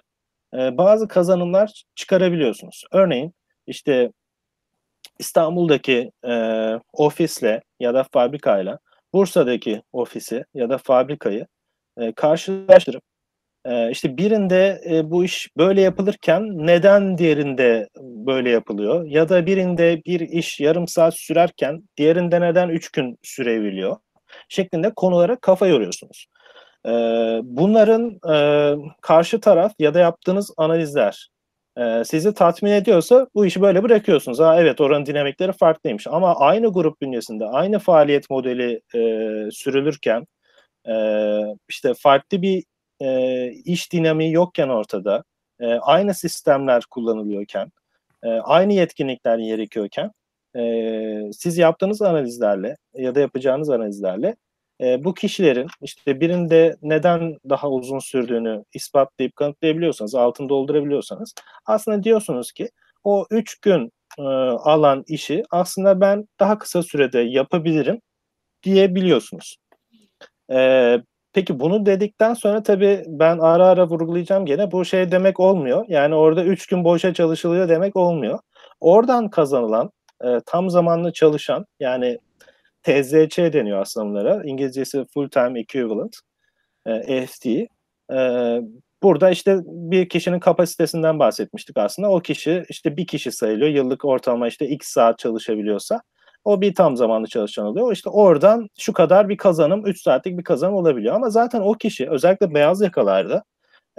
[0.54, 2.84] e, bazı kazanımlar çıkarabiliyorsunuz.
[2.92, 3.34] Örneğin
[3.68, 4.12] işte
[5.20, 6.34] İstanbul'daki e,
[6.94, 8.80] ofisle ya da fabrikayla
[9.14, 11.48] Bursa'daki ofisi ya da fabrikayı
[11.98, 13.04] e, karşılaştırıp
[13.66, 20.02] e, işte birinde e, bu iş böyle yapılırken neden diğerinde böyle yapılıyor ya da birinde
[20.06, 23.98] bir iş yarım saat sürerken diğerinde neden üç gün sürebiliyor
[24.50, 26.26] şeklinde konulara kafa yoruyorsunuz.
[26.86, 26.90] E,
[27.44, 31.30] bunların e, karşı taraf ya da yaptığınız analizler
[31.78, 34.40] e, sizi tatmin ediyorsa bu işi böyle bırakıyorsunuz.
[34.40, 39.00] Ha evet oranın dinamikleri farklıymış ama aynı grup bünyesinde aynı faaliyet modeli e,
[39.52, 40.26] sürülürken
[40.90, 40.94] e,
[41.70, 42.64] işte farklı bir
[43.02, 45.24] e, iş dinamiği yokken ortada
[45.60, 47.72] e, aynı sistemler kullanılıyorken
[48.24, 50.12] e, aynı yetkinlikler gerekiyorken
[50.56, 50.62] e,
[51.34, 54.36] siz yaptığınız analizlerle ya da yapacağınız analizlerle
[54.82, 61.34] e, bu kişilerin işte birinde neden daha uzun sürdüğünü ispatlayıp kanıtlayabiliyorsanız, altını doldurabiliyorsanız
[61.66, 62.70] aslında diyorsunuz ki
[63.04, 68.02] o üç gün e, alan işi aslında ben daha kısa sürede yapabilirim
[68.64, 69.58] diyebiliyorsunuz.
[70.52, 70.98] E,
[71.34, 75.86] peki bunu dedikten sonra tabii ben ara ara vurgulayacağım gene bu şey demek olmuyor.
[75.88, 78.40] Yani orada üç gün boşa çalışılıyor demek olmuyor.
[78.80, 79.92] Oradan kazanılan
[80.24, 82.20] e, tam zamanlı çalışan yani
[82.84, 84.44] TZC deniyor aslında bunlara.
[84.44, 86.16] İngilizcesi Full Time Equivalent,
[86.86, 87.46] e, FT.
[88.14, 88.62] E,
[89.04, 92.12] burada işte bir kişinin kapasitesinden bahsetmiştik aslında.
[92.12, 93.70] O kişi işte bir kişi sayılıyor.
[93.70, 96.02] Yıllık ortalama işte x saat çalışabiliyorsa
[96.46, 97.94] o bir tam zamanlı çalışan oluyor.
[97.94, 101.16] İşte oradan şu kadar bir kazanım, 3 saatlik bir kazanım olabiliyor.
[101.16, 103.44] Ama zaten o kişi özellikle beyaz yakalarda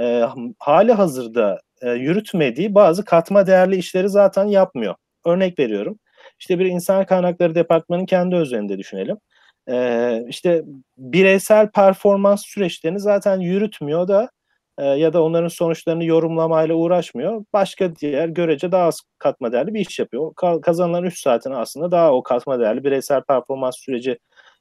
[0.00, 0.24] e,
[0.58, 4.94] hali hazırda e, yürütmediği bazı katma değerli işleri zaten yapmıyor.
[5.26, 5.98] Örnek veriyorum.
[6.40, 9.16] İşte bir insan kaynakları departmanının kendi özelinde düşünelim.
[9.70, 10.62] Ee, işte
[10.98, 14.30] bireysel performans süreçlerini zaten yürütmüyor da
[14.78, 17.44] e, ya da onların sonuçlarını yorumlamayla uğraşmıyor.
[17.52, 20.32] Başka diğer görece daha az katma değerli bir iş yapıyor.
[20.34, 24.18] Ka- kazanılan 3 saatini aslında daha o katma değerli bireysel performans süreci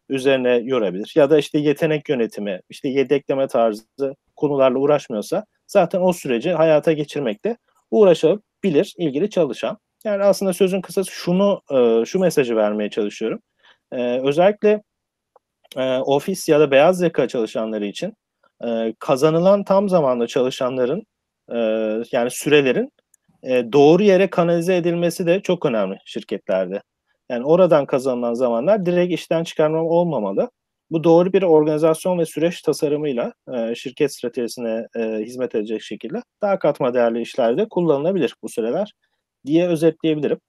[0.09, 1.13] üzerine yorabilir.
[1.15, 7.57] Ya da işte yetenek yönetimi, işte yedekleme tarzı konularla uğraşmıyorsa zaten o süreci hayata geçirmekte
[7.91, 9.77] uğraşabilir ilgili çalışan.
[10.05, 11.62] Yani aslında sözün kısası şunu,
[12.05, 13.39] şu mesajı vermeye çalışıyorum.
[14.23, 14.81] Özellikle
[16.05, 18.13] ofis ya da beyaz yaka çalışanları için
[18.99, 21.03] kazanılan tam zamanlı çalışanların
[22.12, 22.91] yani sürelerin
[23.73, 26.81] doğru yere kanalize edilmesi de çok önemli şirketlerde.
[27.29, 30.49] Yani oradan kazanılan zamanlar direkt işten çıkarma olmamalı.
[30.91, 33.33] Bu doğru bir organizasyon ve süreç tasarımıyla
[33.75, 38.93] şirket stratejisine hizmet edecek şekilde daha katma değerli işlerde kullanılabilir bu süreler
[39.45, 40.39] diye özetleyebilirim.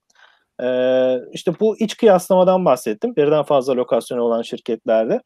[0.62, 3.16] Ee, işte bu iç kıyaslamadan bahsettim.
[3.16, 5.20] Birden fazla lokasyonu olan şirketlerde.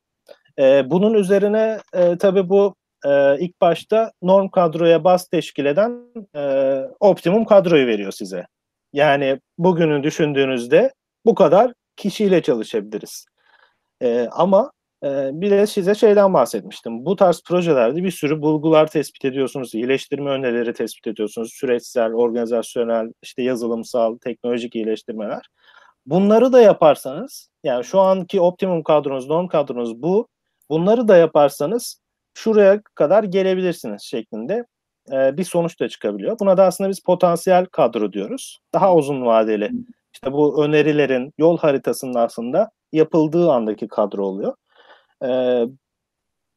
[0.59, 2.75] Ee, bunun üzerine e, tabii bu
[3.07, 6.01] e, ilk başta norm kadroya bas teşkil eden
[6.37, 8.47] e, optimum kadroyu veriyor size.
[8.93, 10.93] Yani bugünü düşündüğünüzde
[11.27, 13.27] bu kadar kişiyle çalışabiliriz.
[14.03, 14.71] E, ama
[15.33, 17.07] bir de size şeyden bahsetmiştim.
[17.07, 21.53] Bu tarz projelerde bir sürü bulgular tespit ediyorsunuz, iyileştirme önerileri tespit ediyorsunuz.
[21.53, 25.47] Süreçsel, organizasyonel, işte yazılımsal, teknolojik iyileştirmeler.
[26.07, 30.29] Bunları da yaparsanız, yani şu anki optimum kadronuz, norm kadronuz bu.
[30.71, 32.01] Bunları da yaparsanız
[32.35, 34.65] şuraya kadar gelebilirsiniz şeklinde
[35.13, 36.39] e, bir sonuç da çıkabiliyor.
[36.41, 38.59] Buna da aslında biz potansiyel kadro diyoruz.
[38.75, 39.71] Daha uzun vadeli.
[40.15, 44.55] İşte bu önerilerin yol haritasının aslında yapıldığı andaki kadro oluyor.
[45.25, 45.29] E,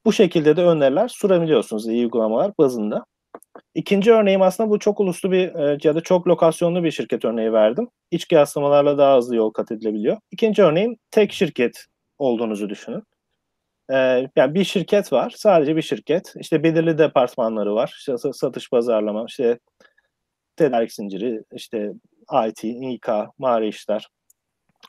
[0.06, 3.06] bu şekilde de öneriler sunabiliyorsunuz iyi uygulamalar bazında.
[3.76, 7.54] İkinci örneğim aslında bu çok uluslu bir e, ya da çok lokasyonlu bir şirket örneği
[7.54, 7.90] verdim.
[8.12, 10.18] İç kıyaslamalarla daha hızlı yol kat edilebiliyor.
[10.32, 11.86] İkinci örneğim tek şirket
[12.18, 13.04] olduğunuzu düşünün.
[13.92, 16.34] Ee, yani bir şirket var, sadece bir şirket.
[16.40, 17.94] İşte belirli departmanları var.
[17.98, 19.60] İşte satış, pazarlama, işte
[20.56, 21.92] tedarik zinciri, işte
[22.48, 24.08] IT, İK, mali işler,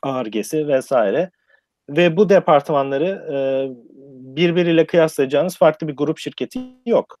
[0.03, 1.31] Ar-Ge'si vesaire
[1.97, 3.37] ve bu departmanları e,
[4.35, 7.17] birbiriyle kıyaslayacağınız farklı bir grup şirketi yok.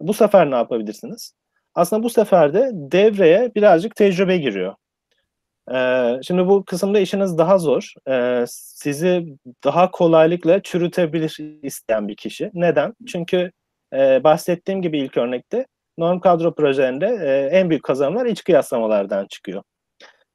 [0.00, 1.34] Bu sefer ne yapabilirsiniz?
[1.74, 4.74] Aslında bu sefer de devreye birazcık tecrübe giriyor.
[5.74, 7.92] Ee, şimdi bu kısımda işiniz daha zor.
[8.08, 9.26] Ee, sizi
[9.64, 12.50] daha kolaylıkla çürütebilir isteyen bir kişi.
[12.54, 12.94] Neden?
[13.06, 13.50] Çünkü
[13.92, 15.66] e, bahsettiğim gibi ilk örnekte
[15.98, 19.62] norm kadro projelerinde e, en büyük kazanımlar iç kıyaslamalardan çıkıyor.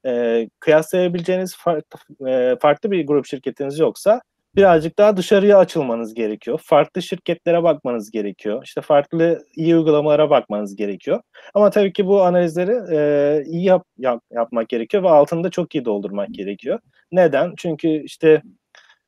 [0.05, 4.21] E, kıyaslayabileceğiniz farklı, e, farklı bir grup şirketiniz yoksa
[4.55, 6.61] birazcık daha dışarıya açılmanız gerekiyor.
[6.63, 8.63] Farklı şirketlere bakmanız gerekiyor.
[8.63, 11.21] İşte farklı iyi uygulamalara bakmanız gerekiyor.
[11.53, 15.75] Ama tabii ki bu analizleri e, iyi yap, yap, yapmak gerekiyor ve altını da çok
[15.75, 16.79] iyi doldurmak gerekiyor.
[17.11, 17.53] Neden?
[17.57, 18.41] Çünkü işte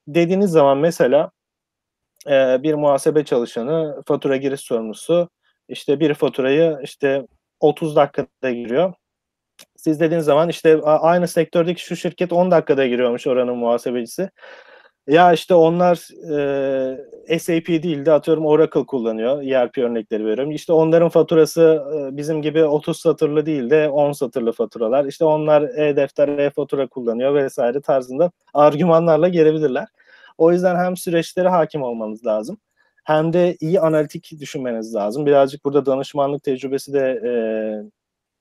[0.08, 1.32] dediğiniz zaman mesela
[2.28, 5.30] e, bir muhasebe çalışanı, fatura giriş sorumlusu
[5.70, 7.28] işte bir faturayı işte
[7.60, 8.94] 30 dakikada giriyor.
[9.86, 14.30] Siz dediğiniz zaman işte aynı sektördeki şu şirket 10 dakikada giriyormuş oranın muhasebecisi.
[15.08, 15.96] Ya işte onlar
[17.30, 19.44] e, SAP değil de atıyorum Oracle kullanıyor.
[19.44, 20.52] ERP örnekleri veriyorum.
[20.52, 25.06] İşte onların faturası e, bizim gibi 30 satırlı değil de 10 satırlı faturalar.
[25.06, 29.88] İşte onlar e-defter, e-fatura kullanıyor vesaire tarzında argümanlarla gelebilirler.
[30.38, 32.58] O yüzden hem süreçlere hakim olmanız lazım
[33.04, 35.26] hem de iyi analitik düşünmeniz lazım.
[35.26, 37.32] Birazcık burada danışmanlık tecrübesi de e,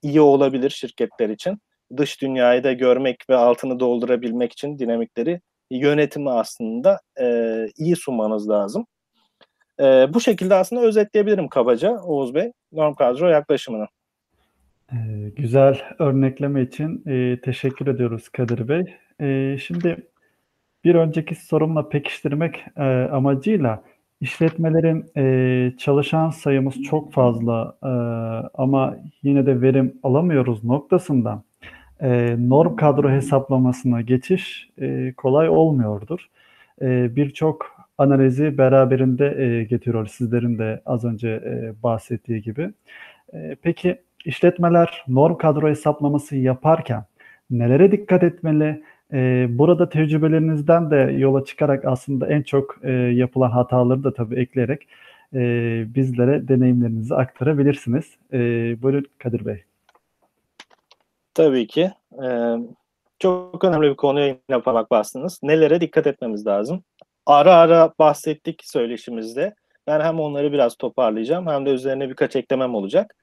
[0.05, 1.59] iyi olabilir şirketler için.
[1.97, 5.41] Dış dünyayı da görmek ve altını doldurabilmek için dinamikleri
[5.71, 8.85] yönetimi aslında e, iyi sunmanız lazım.
[9.79, 13.87] E, bu şekilde aslında özetleyebilirim kabaca Oğuz Bey norm kadro yaklaşımını.
[14.91, 14.97] E,
[15.35, 18.95] güzel örnekleme için e, teşekkür ediyoruz Kadir Bey.
[19.21, 20.07] E, şimdi
[20.83, 23.83] bir önceki sorumla pekiştirmek e, amacıyla
[24.21, 27.87] işletmelerin e, çalışan sayımız çok fazla e,
[28.53, 31.43] ama yine de verim alamıyoruz noktasından
[32.01, 36.29] e, norm kadro hesaplamasına geçiş e, kolay olmuyordur.
[36.81, 42.73] E, Birçok analizi beraberinde e, getiriyor sizlerin de az önce e, bahsettiği gibi.
[43.33, 47.03] E, peki işletmeler norm kadro hesaplaması yaparken
[47.49, 48.83] nelere dikkat etmeli?
[49.13, 54.87] E, burada tecrübelerinizden de yola çıkarak aslında en çok e, yapılan hataları da tabii ekleyerek
[55.33, 55.39] e,
[55.95, 58.05] bizlere deneyimlerinizi aktarabilirsiniz.
[58.33, 58.39] E,
[58.81, 59.63] buyurun Kadir Bey.
[61.35, 61.91] Tabii ki.
[62.23, 62.55] Ee,
[63.19, 65.39] çok önemli bir konuya yine parmak bastınız.
[65.43, 66.83] Nelere dikkat etmemiz lazım?
[67.25, 69.55] Ara ara bahsettik söyleşimizde.
[69.87, 73.15] Ben hem onları biraz toparlayacağım hem de üzerine birkaç eklemem olacak.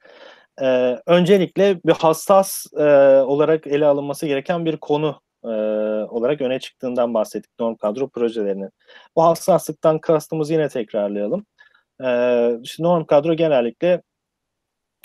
[0.61, 2.83] Ee, öncelikle bir hassas e,
[3.21, 5.47] olarak ele alınması gereken bir konu e,
[6.09, 8.69] olarak öne çıktığından bahsettik norm kadro projelerinin.
[9.15, 11.45] Bu hassaslıktan kastımızı yine tekrarlayalım.
[12.03, 14.01] Ee, işte norm kadro genellikle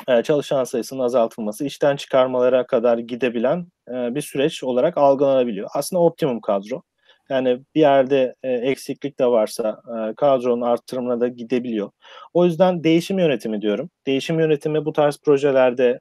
[0.09, 5.69] e, çalışan sayısının azaltılması, işten çıkarmalara kadar gidebilen e, bir süreç olarak algılanabiliyor.
[5.75, 6.83] Aslında optimum kadro.
[7.31, 9.83] Yani bir yerde e, eksiklik de varsa
[10.17, 11.91] kadronun arttırımına da gidebiliyor.
[12.35, 13.91] O yüzden değişim yönetimi diyorum.
[14.07, 16.01] Değişim yönetimi bu tarz projelerde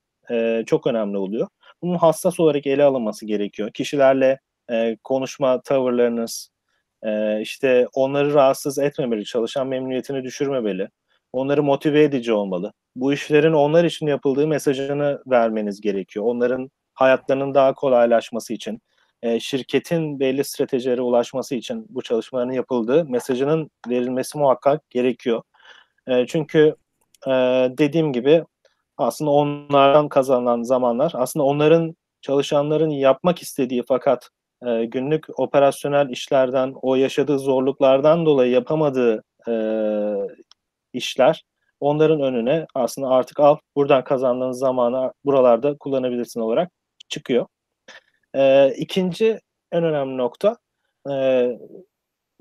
[0.66, 1.48] çok önemli oluyor.
[1.82, 3.72] Bunun hassas olarak ele alınması gerekiyor.
[3.72, 4.40] Kişilerle
[5.04, 6.50] konuşma tavırlarınız,
[7.42, 10.90] işte onları rahatsız etmemeli, çalışan memnuniyetini düşürmemeli,
[11.34, 16.26] onları motive edici olmalı bu işlerin onlar için yapıldığı mesajını vermeniz gerekiyor.
[16.26, 18.82] Onların hayatlarının daha kolaylaşması için,
[19.22, 25.42] e, şirketin belli stratejilere ulaşması için bu çalışmaların yapıldığı mesajının verilmesi muhakkak gerekiyor.
[26.08, 26.76] E, çünkü
[27.28, 27.32] e,
[27.78, 28.44] dediğim gibi
[28.98, 34.30] aslında onlardan kazanılan zamanlar aslında onların çalışanların yapmak istediği fakat
[34.68, 39.54] e, günlük operasyonel işlerden, o yaşadığı zorluklardan dolayı yapamadığı e,
[40.94, 41.44] işler
[41.80, 46.72] onların önüne aslında artık al buradan kazandığınız zamanı buralarda kullanabilirsin olarak
[47.10, 47.46] çıkıyor.
[48.36, 49.40] E, ikinci
[49.72, 50.58] en önemli nokta
[51.12, 51.48] e,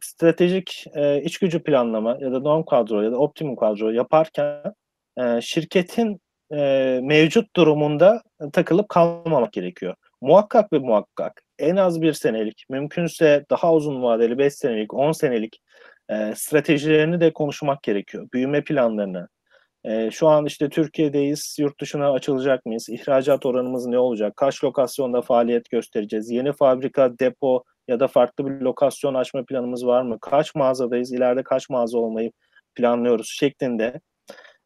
[0.02, 4.74] stratejik e, iç gücü planlama ya da norm kadro ya da optimum kadro yaparken
[5.18, 6.20] e, şirketin
[6.52, 9.94] e, mevcut durumunda takılıp kalmamak gerekiyor.
[10.20, 15.60] Muhakkak ve muhakkak en az bir senelik, mümkünse daha uzun vadeli 5 senelik, 10 senelik
[16.10, 18.28] e, stratejilerini de konuşmak gerekiyor.
[18.32, 19.28] Büyüme planlarını.
[19.84, 22.88] E, şu an işte Türkiye'deyiz, yurt dışına açılacak mıyız?
[22.88, 24.36] İhracat oranımız ne olacak?
[24.36, 26.30] Kaç lokasyonda faaliyet göstereceğiz?
[26.30, 30.18] Yeni fabrika, depo ya da farklı bir lokasyon açma planımız var mı?
[30.20, 31.12] Kaç mağazadayız?
[31.12, 32.32] İleride kaç mağaza olmayı
[32.74, 33.28] planlıyoruz?
[33.28, 34.00] Şeklinde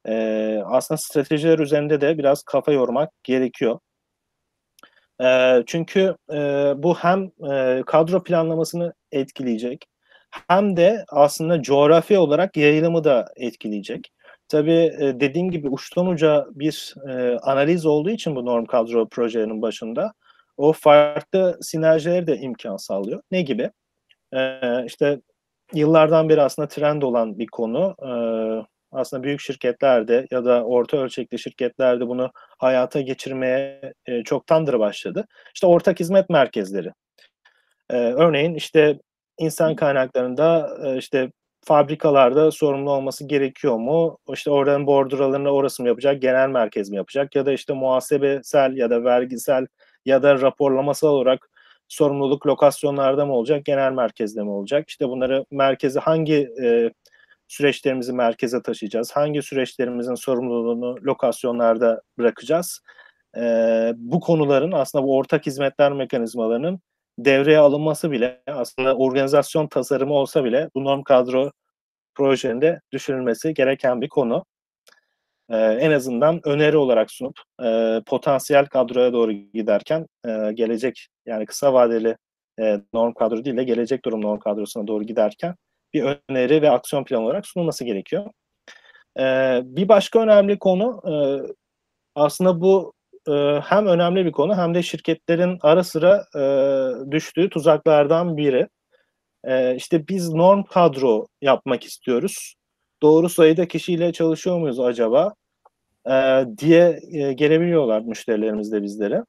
[0.09, 3.79] e, aslında stratejiler üzerinde de biraz kafa yormak gerekiyor.
[5.23, 6.37] E, çünkü e,
[6.77, 9.87] bu hem e, kadro planlamasını etkileyecek
[10.49, 14.13] hem de aslında coğrafi olarak yayılımı da etkileyecek.
[14.49, 19.63] Tabii e, dediğim gibi uçtan uca bir e, analiz olduğu için bu norm kadro projelerinin
[19.63, 20.13] başında
[20.57, 23.23] o farklı sinerjileri de imkan sağlıyor.
[23.31, 23.71] Ne gibi?
[24.35, 25.21] Ee, işte
[25.75, 27.95] yıllardan beri aslında trend olan bir konu.
[28.03, 35.27] Ee, aslında büyük şirketlerde ya da orta ölçekli şirketlerde bunu hayata geçirmeye e, çoktandır başladı.
[35.55, 36.93] İşte ortak hizmet merkezleri.
[37.91, 38.99] Ee, örneğin işte
[39.39, 41.33] insan kaynaklarında e, işte
[41.65, 44.19] fabrikalarda sorumlu olması gerekiyor mu?
[44.33, 48.91] İşte oradan borduralarını orası mı yapacak, genel merkez mi yapacak ya da işte muhasebesel ya
[48.91, 49.67] da vergisel
[50.05, 51.51] ya da raporlamasal olarak
[51.89, 54.89] sorumluluk lokasyonlarda mı olacak, genel merkezde mi olacak?
[54.89, 56.91] İşte bunları merkeze hangi e,
[57.51, 59.13] süreçlerimizi merkeze taşıyacağız?
[59.13, 62.81] Hangi süreçlerimizin sorumluluğunu lokasyonlarda bırakacağız?
[63.37, 63.43] E,
[63.97, 66.81] bu konuların aslında bu ortak hizmetler mekanizmalarının
[67.19, 71.51] devreye alınması bile aslında organizasyon tasarımı olsa bile bu norm kadro
[72.15, 74.45] projeinde düşünülmesi gereken bir konu.
[75.51, 81.73] Ee, en azından öneri olarak sunup e, potansiyel kadroya doğru giderken e, gelecek yani kısa
[81.73, 82.17] vadeli
[82.61, 85.55] e, norm kadro değil de gelecek durum norm kadrosuna doğru giderken
[85.95, 88.31] bir öneri ve aksiyon planı olarak sunulması gerekiyor.
[89.19, 89.23] E,
[89.65, 91.15] bir başka önemli konu e,
[92.15, 92.93] aslında bu
[93.29, 93.33] e,
[93.65, 96.43] hem önemli bir konu hem de şirketlerin ara sıra e,
[97.11, 98.69] düştüğü tuzaklardan biri.
[99.45, 102.55] E, işte biz norm kadro yapmak istiyoruz.
[103.03, 105.35] Doğru sayıda kişiyle çalışıyor muyuz acaba?
[106.11, 109.25] E, diye e, gelebiliyorlar müşterilerimiz de bizlere.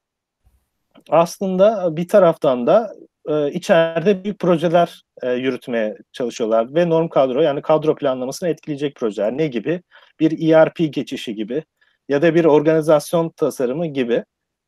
[1.10, 2.94] Aslında bir taraftan da
[3.28, 9.38] e, içeride büyük projeler e, yürütmeye çalışıyorlar ve norm kadro yani kadro planlamasını etkileyecek projeler
[9.38, 9.82] ne gibi?
[10.20, 11.64] Bir ERP geçişi gibi
[12.08, 14.24] ya da bir organizasyon tasarımı gibi.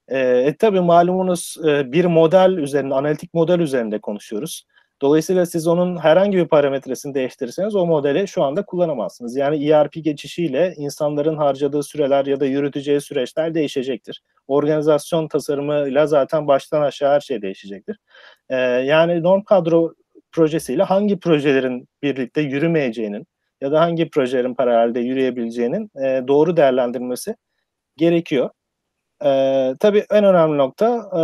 [0.09, 4.65] E, e tabii malumunuz e, bir model üzerinde, analitik model üzerinde konuşuyoruz.
[5.05, 9.37] Dolayısıyla siz onun herhangi bir parametresini değiştirirseniz o modeli şu anda kullanamazsınız.
[9.37, 14.23] Yani ERP geçişiyle insanların harcadığı süreler ya da yürüteceği süreçler değişecektir.
[14.49, 17.99] Organizasyon tasarımıyla zaten baştan aşağı her şey değişecektir.
[18.49, 19.95] Ee, yani norm kadro
[20.33, 23.27] projesiyle hangi projelerin birlikte yürümeyeceğinin
[23.61, 27.37] ya da hangi projelerin paralelde yürüyebileceğinin e, doğru değerlendirilmesi
[27.97, 28.51] gerekiyor.
[29.25, 29.31] E,
[29.81, 31.21] tabii en önemli nokta e,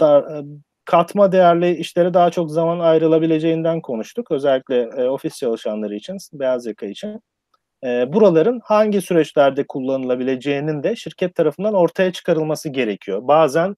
[0.00, 0.42] da,
[0.88, 4.30] katma değerli işlere daha çok zaman ayrılabileceğinden konuştuk.
[4.30, 7.20] Özellikle e, ofis çalışanları için, beyaz yaka için.
[7.84, 13.20] E, buraların hangi süreçlerde kullanılabileceğinin de şirket tarafından ortaya çıkarılması gerekiyor.
[13.22, 13.76] Bazen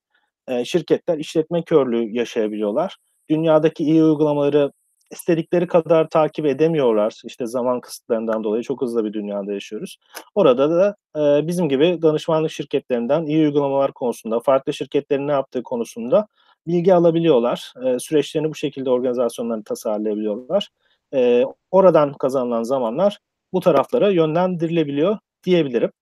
[0.49, 2.97] e, şirketler işletme körlüğü yaşayabiliyorlar.
[3.31, 4.73] Dünyadaki iyi uygulamaları
[5.11, 7.21] istedikleri kadar takip edemiyorlar.
[7.25, 9.97] İşte zaman kısıtlarından dolayı çok hızlı bir dünyada yaşıyoruz.
[10.35, 16.27] Orada da e, bizim gibi danışmanlık şirketlerinden iyi uygulamalar konusunda, farklı şirketlerin ne yaptığı konusunda
[16.67, 17.73] bilgi alabiliyorlar.
[17.87, 20.69] E, süreçlerini bu şekilde organizasyonlarını tasarlayabiliyorlar.
[21.15, 23.19] E, oradan kazanılan zamanlar
[23.53, 25.93] bu taraflara yönlendirilebiliyor diyebilirim.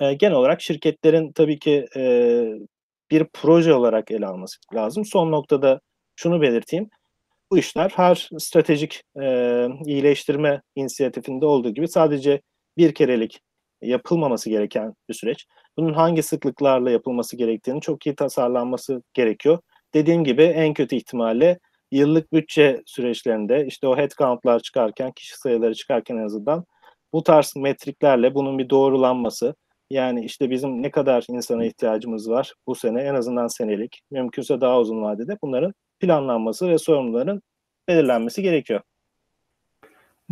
[0.00, 2.44] E, genel olarak şirketlerin tabii ki e,
[3.10, 5.04] bir proje olarak ele alması lazım.
[5.04, 5.80] Son noktada
[6.16, 6.90] şunu belirteyim.
[7.50, 12.40] Bu işler her stratejik e, iyileştirme inisiyatifinde olduğu gibi sadece
[12.76, 13.40] bir kerelik
[13.82, 15.46] yapılmaması gereken bir süreç.
[15.76, 19.58] Bunun hangi sıklıklarla yapılması gerektiğini çok iyi tasarlanması gerekiyor.
[19.94, 21.58] Dediğim gibi en kötü ihtimalle
[21.92, 26.64] yıllık bütçe süreçlerinde işte o headcount'lar çıkarken, kişi sayıları çıkarken en azından
[27.12, 29.54] bu tarz metriklerle bunun bir doğrulanması,
[29.90, 34.80] yani işte bizim ne kadar insana ihtiyacımız var bu sene en azından senelik, mümkünse daha
[34.80, 37.42] uzun vadede bunların planlanması ve sorumluların
[37.88, 38.80] belirlenmesi gerekiyor.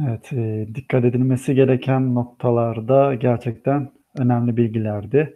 [0.06, 5.34] Evet, e, dikkat edilmesi gereken noktalarda gerçekten önemli bilgilerdi.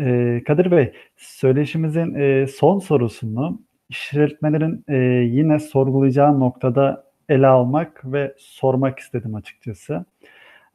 [0.00, 8.34] E, Kadir Bey, söyleşimizin e, son sorusunu işletmelerin e, yine sorgulayacağı noktada ele almak ve
[8.38, 10.04] sormak istedim açıkçası.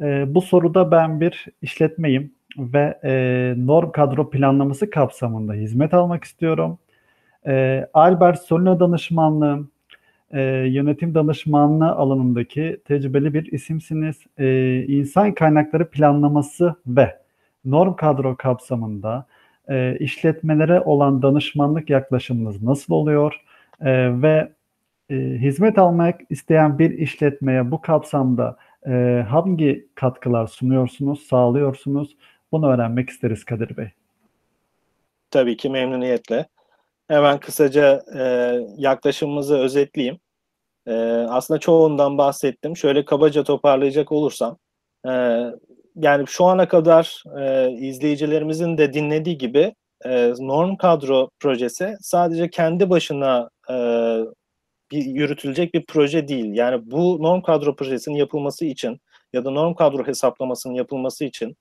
[0.01, 6.77] E, bu soruda ben bir işletmeyim ve e, norm kadro planlaması kapsamında hizmet almak istiyorum.
[7.47, 9.71] E, Albert Solina danışmanlığım,
[10.31, 14.15] e, yönetim danışmanlığı alanındaki tecrübeli bir isimsiniz.
[14.37, 17.22] E, insan kaynakları planlaması ve
[17.65, 19.25] norm kadro kapsamında
[19.69, 23.41] e, işletmelere olan danışmanlık yaklaşımınız nasıl oluyor?
[23.81, 24.51] E, ve
[25.09, 32.17] e, hizmet almak isteyen bir işletmeye bu kapsamda e, hangi katkılar sunuyorsunuz, sağlıyorsunuz?
[32.51, 33.87] Bunu öğrenmek isteriz Kadir Bey.
[35.31, 36.45] Tabii ki memnuniyetle.
[37.07, 38.21] Hemen kısaca e,
[38.77, 40.19] yaklaşımımızı özetleyeyim.
[40.87, 40.93] E,
[41.29, 42.77] aslında çoğundan bahsettim.
[42.77, 44.57] Şöyle kabaca toparlayacak olursam,
[45.07, 45.11] e,
[45.95, 49.75] yani şu ana kadar e, izleyicilerimizin de dinlediği gibi
[50.05, 53.75] e, norm kadro projesi sadece kendi başına e,
[54.91, 56.53] bir yürütülecek bir proje değil.
[56.53, 58.99] Yani bu norm kadro projesinin yapılması için
[59.33, 61.55] ya da norm kadro hesaplamasının yapılması için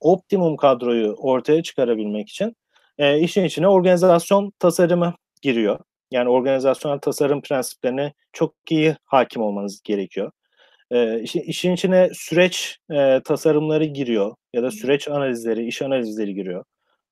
[0.00, 2.56] optimum kadroyu ortaya çıkarabilmek için
[2.98, 5.78] E, işin içine organizasyon tasarımı giriyor.
[6.10, 10.32] Yani organizasyonel tasarım prensiplerine çok iyi hakim olmanız gerekiyor.
[10.90, 16.64] E, işin, işin içine süreç e, tasarımları giriyor ya da süreç analizleri, iş analizleri giriyor.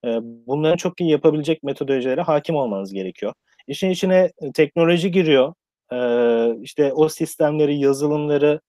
[0.04, 3.32] E, bunları çok iyi yapabilecek metodolojilere hakim olmanız gerekiyor.
[3.66, 5.54] İşin içine teknoloji giriyor.
[5.92, 5.98] E,
[6.62, 8.60] işte o sistemleri, yazılımları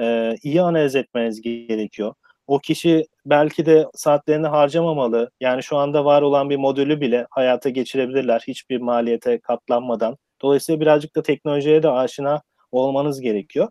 [0.00, 2.14] e, iyi analiz etmeniz gerekiyor.
[2.46, 5.30] O kişi belki de saatlerini harcamamalı.
[5.40, 10.16] Yani şu anda var olan bir modülü bile hayata geçirebilirler hiçbir maliyete katlanmadan.
[10.42, 12.42] Dolayısıyla birazcık da teknolojiye de aşina
[12.72, 13.68] olmanız gerekiyor.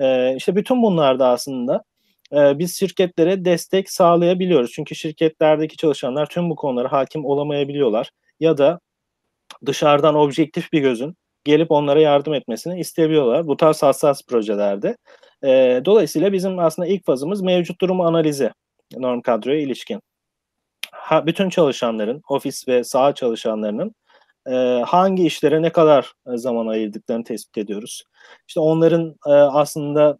[0.00, 1.84] E, işte bütün bunlar da aslında
[2.32, 4.72] e, biz şirketlere destek sağlayabiliyoruz.
[4.72, 8.10] Çünkü şirketlerdeki çalışanlar tüm bu konulara hakim olamayabiliyorlar.
[8.40, 8.80] Ya da
[9.66, 13.46] dışarıdan objektif bir gözün gelip onlara yardım etmesini isteyebiliyorlar.
[13.46, 14.96] Bu tarz hassas projelerde.
[15.44, 18.50] E, dolayısıyla bizim aslında ilk fazımız mevcut durum analizi
[18.96, 20.00] norm kadroya ilişkin.
[20.92, 23.94] Ha, bütün çalışanların, ofis ve saha çalışanlarının
[24.48, 28.04] e, hangi işlere ne kadar zaman ayırdıklarını tespit ediyoruz.
[28.48, 30.18] İşte onların e, aslında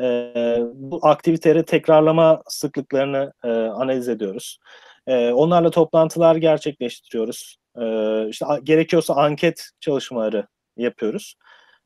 [0.00, 4.58] e, bu aktiviteleri tekrarlama sıklıklarını e, analiz ediyoruz.
[5.06, 7.56] E, onlarla toplantılar gerçekleştiriyoruz.
[7.80, 10.46] E, işte gerekiyorsa anket çalışmaları
[10.76, 11.34] yapıyoruz.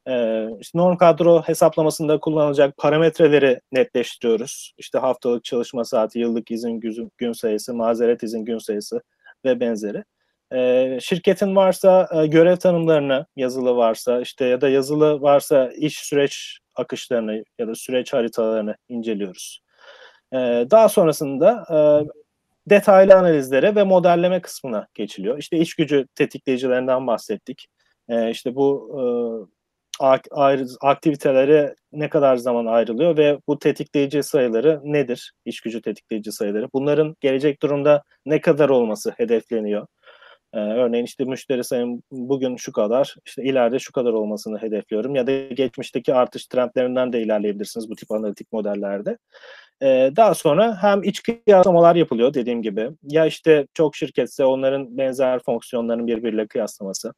[0.09, 4.75] E, işte norm kadro hesaplamasında kullanılacak parametreleri netleştiriyoruz.
[4.79, 6.81] İşte haftalık çalışma saati, yıllık izin
[7.19, 9.03] gün sayısı, mazeret izin gün sayısı
[9.45, 10.05] ve benzeri.
[10.53, 16.59] E, şirketin varsa e, görev tanımlarını, yazılı varsa işte ya da yazılı varsa iş süreç
[16.75, 19.61] akışlarını ya da süreç haritalarını inceliyoruz.
[20.33, 20.37] E,
[20.71, 21.79] daha sonrasında e,
[22.71, 25.39] detaylı analizlere ve modelleme kısmına geçiliyor.
[25.39, 27.67] İşte iş gücü tetikleyicilerinden bahsettik.
[28.09, 29.05] E, işte bu e,
[30.81, 35.33] aktivitelere ne kadar zaman ayrılıyor ve bu tetikleyici sayıları nedir?
[35.45, 36.69] İş gücü tetikleyici sayıları.
[36.75, 39.87] Bunların gelecek durumda ne kadar olması hedefleniyor?
[40.55, 45.27] Ee, örneğin işte müşteri sayım bugün şu kadar, işte ileride şu kadar olmasını hedefliyorum ya
[45.27, 49.19] da geçmişteki artış trendlerinden de ilerleyebilirsiniz bu tip analitik modellerde.
[49.83, 52.91] Ee, daha sonra hem iç kıyaslamalar yapılıyor dediğim gibi.
[53.03, 57.15] Ya işte çok şirketse onların benzer fonksiyonların birbiriyle kıyaslaması.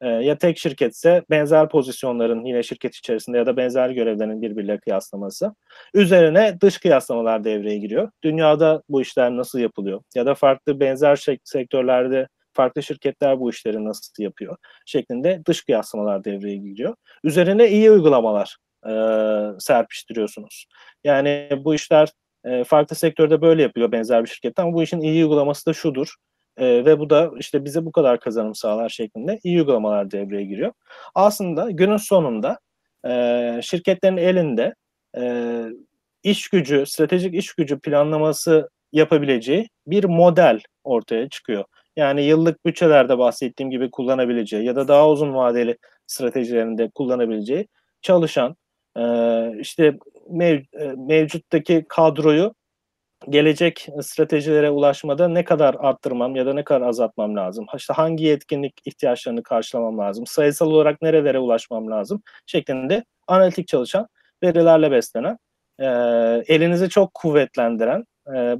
[0.00, 5.54] Ee, ya tek şirketse benzer pozisyonların yine şirket içerisinde ya da benzer görevlerin birbiriyle kıyaslaması.
[5.94, 8.10] Üzerine dış kıyaslamalar devreye giriyor.
[8.24, 10.00] Dünyada bu işler nasıl yapılıyor?
[10.14, 16.56] Ya da farklı benzer sektörlerde farklı şirketler bu işleri nasıl yapıyor şeklinde dış kıyaslamalar devreye
[16.56, 16.94] giriyor.
[17.24, 18.92] Üzerine iyi uygulamalar e,
[19.58, 20.66] serpiştiriyorsunuz.
[21.04, 22.08] Yani bu işler
[22.44, 26.14] e, farklı sektörde böyle yapıyor benzer bir şirkette ama bu işin iyi uygulaması da şudur.
[26.56, 30.72] E, ve bu da işte bize bu kadar kazanım sağlar şeklinde iyi uygulamalar devreye giriyor.
[31.14, 32.58] Aslında günün sonunda
[33.08, 34.74] e, şirketlerin elinde
[35.18, 35.64] e,
[36.22, 41.64] iş gücü, stratejik iş gücü planlaması yapabileceği bir model ortaya çıkıyor.
[41.96, 47.68] Yani yıllık bütçelerde bahsettiğim gibi kullanabileceği ya da daha uzun vadeli stratejilerinde kullanabileceği
[48.02, 48.56] çalışan
[49.60, 49.98] işte
[50.30, 50.60] mev,
[50.96, 52.54] mevcuttaki kadroyu
[53.28, 57.66] gelecek stratejilere ulaşmada ne kadar arttırmam ya da ne kadar azaltmam lazım?
[57.76, 60.26] İşte hangi yetkinlik ihtiyaçlarını karşılamam lazım?
[60.26, 62.22] Sayısal olarak nerelere ulaşmam lazım?
[62.46, 64.08] Şeklinde analitik çalışan,
[64.42, 65.38] verilerle beslenen,
[66.48, 68.04] elinizi çok kuvvetlendiren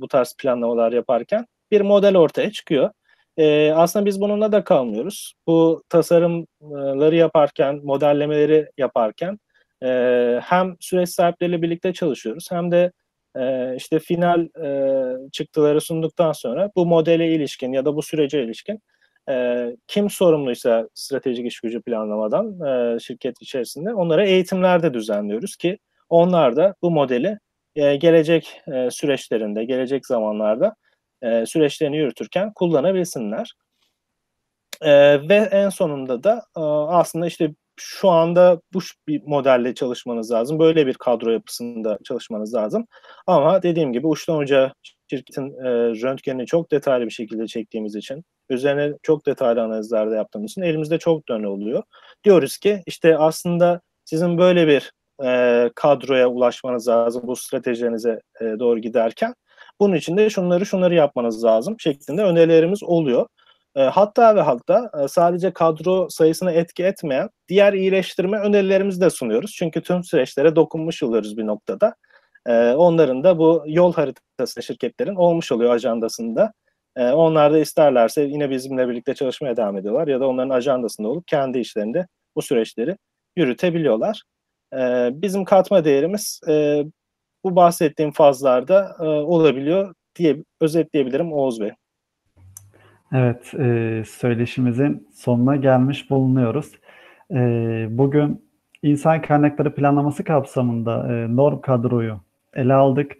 [0.00, 2.90] bu tarz planlamalar yaparken bir model ortaya çıkıyor.
[3.36, 5.34] E, aslında biz bununla da kalmıyoruz.
[5.46, 9.38] Bu tasarımları yaparken, modellemeleri yaparken
[9.82, 9.88] e,
[10.42, 12.92] hem süreç sahipleriyle birlikte çalışıyoruz hem de
[13.36, 18.80] e, işte final e, çıktıları sunduktan sonra bu modele ilişkin ya da bu sürece ilişkin
[19.30, 25.78] e, kim sorumluysa stratejik iş gücü planlamadan e, şirket içerisinde onlara eğitimler de düzenliyoruz ki
[26.08, 27.38] onlar da bu modeli
[27.76, 30.76] e, gelecek e, süreçlerinde, gelecek zamanlarda
[31.26, 33.54] e, süreçlerini yürütürken kullanabilsinler.
[34.82, 34.90] E,
[35.28, 40.58] ve en sonunda da e, aslında işte şu anda bu bir modelle çalışmanız lazım.
[40.58, 42.86] Böyle bir kadro yapısında çalışmanız lazım.
[43.26, 44.72] Ama dediğim gibi uçtan uca
[45.10, 45.50] şirketin
[46.02, 51.28] röntgenini çok detaylı bir şekilde çektiğimiz için, üzerine çok detaylı analizlerde yaptığımız için elimizde çok
[51.28, 51.82] döne oluyor.
[52.24, 54.92] Diyoruz ki işte aslında sizin böyle bir
[55.24, 59.34] e, kadroya ulaşmanız lazım bu stratejilerinize e, doğru giderken.
[59.80, 63.26] Bunun için de şunları şunları yapmanız lazım şeklinde önerilerimiz oluyor.
[63.76, 69.54] E, hatta ve hatta e, sadece kadro sayısına etki etmeyen diğer iyileştirme önerilerimizi de sunuyoruz.
[69.58, 71.94] Çünkü tüm süreçlere dokunmuş oluyoruz bir noktada.
[72.46, 76.52] E, onların da bu yol haritası şirketlerin olmuş oluyor ajandasında.
[76.96, 81.58] onlar da isterlerse yine bizimle birlikte çalışmaya devam ediyorlar ya da onların ajandasında olup kendi
[81.58, 82.06] işlerinde
[82.36, 82.96] bu süreçleri
[83.36, 84.22] yürütebiliyorlar.
[85.12, 86.40] bizim katma değerimiz
[87.46, 91.70] bu bahsettiğim fazlarda e, olabiliyor diye özetleyebilirim Oğuz Bey.
[93.14, 96.72] Evet, eee, söyleşimizin sonuna gelmiş bulunuyoruz.
[97.30, 98.44] Eee, bugün
[98.82, 102.20] insan kaynakları planlaması kapsamında, eee, norm kadroyu
[102.54, 103.12] ele aldık.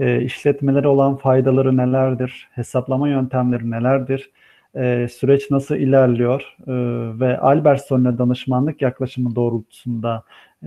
[0.00, 2.48] Eee, işletmelere olan faydaları nelerdir?
[2.52, 4.30] Hesaplama yöntemleri nelerdir?
[4.76, 6.56] Eee, süreç nasıl ilerliyor?
[6.66, 6.74] Eee,
[7.20, 10.22] ve Albertson'la danışmanlık yaklaşımı doğrultusunda,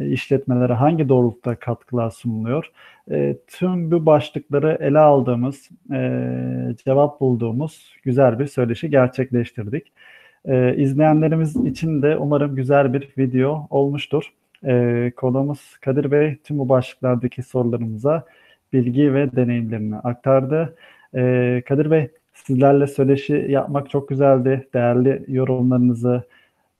[0.05, 2.71] işletmelere hangi doğrultuda katkılar sunuluyor?
[3.11, 9.91] Eee, tüm bu başlıkları ele aldığımız, eee, cevap bulduğumuz güzel bir söyleşi gerçekleştirdik.
[10.47, 14.33] Eee, izleyenlerimiz için de umarım güzel bir video olmuştur.
[14.63, 18.25] Eee, konuğumuz Kadir Bey tüm bu başlıklardaki sorularımıza
[18.73, 20.75] bilgi ve deneyimlerini aktardı.
[21.15, 24.67] Eee, Kadir Bey, sizlerle söyleşi yapmak çok güzeldi.
[24.73, 26.23] Değerli yorumlarınızı,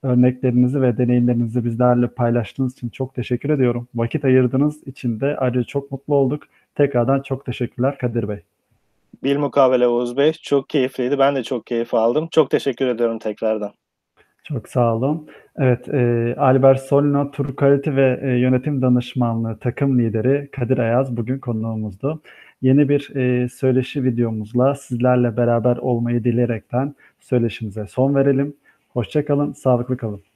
[0.04, 3.88] örneklerinizi ve deneyimlerinizi bizlerle paylaştığınız için çok teşekkür ediyorum.
[3.96, 6.44] Vakit ayırdığınız için de ayrıca çok mutlu olduk.
[6.76, 8.40] Tekrardan çok teşekkürler Kadir Bey.
[9.24, 11.20] Bilmukabele Oğuz Bey, çok keyifliydi.
[11.20, 12.28] Ben de çok keyif aldım.
[12.32, 13.72] Çok teşekkür ediyorum tekrardan.
[14.44, 15.28] Çok sağ olun.
[15.58, 21.40] Evet, eee, Albert Solino Tur Kalite ve, eee, Yönetim Danışmanlığı takım lideri Kadir Ayaz bugün
[21.40, 22.22] konuğumuzdu.
[22.62, 28.54] Yeni bir, eee, söyleşi videomuzla sizlerle beraber olmayı dileyerekten söyleşimize son verelim.
[28.98, 30.27] Hoşça kalın, sağlıklı kalın.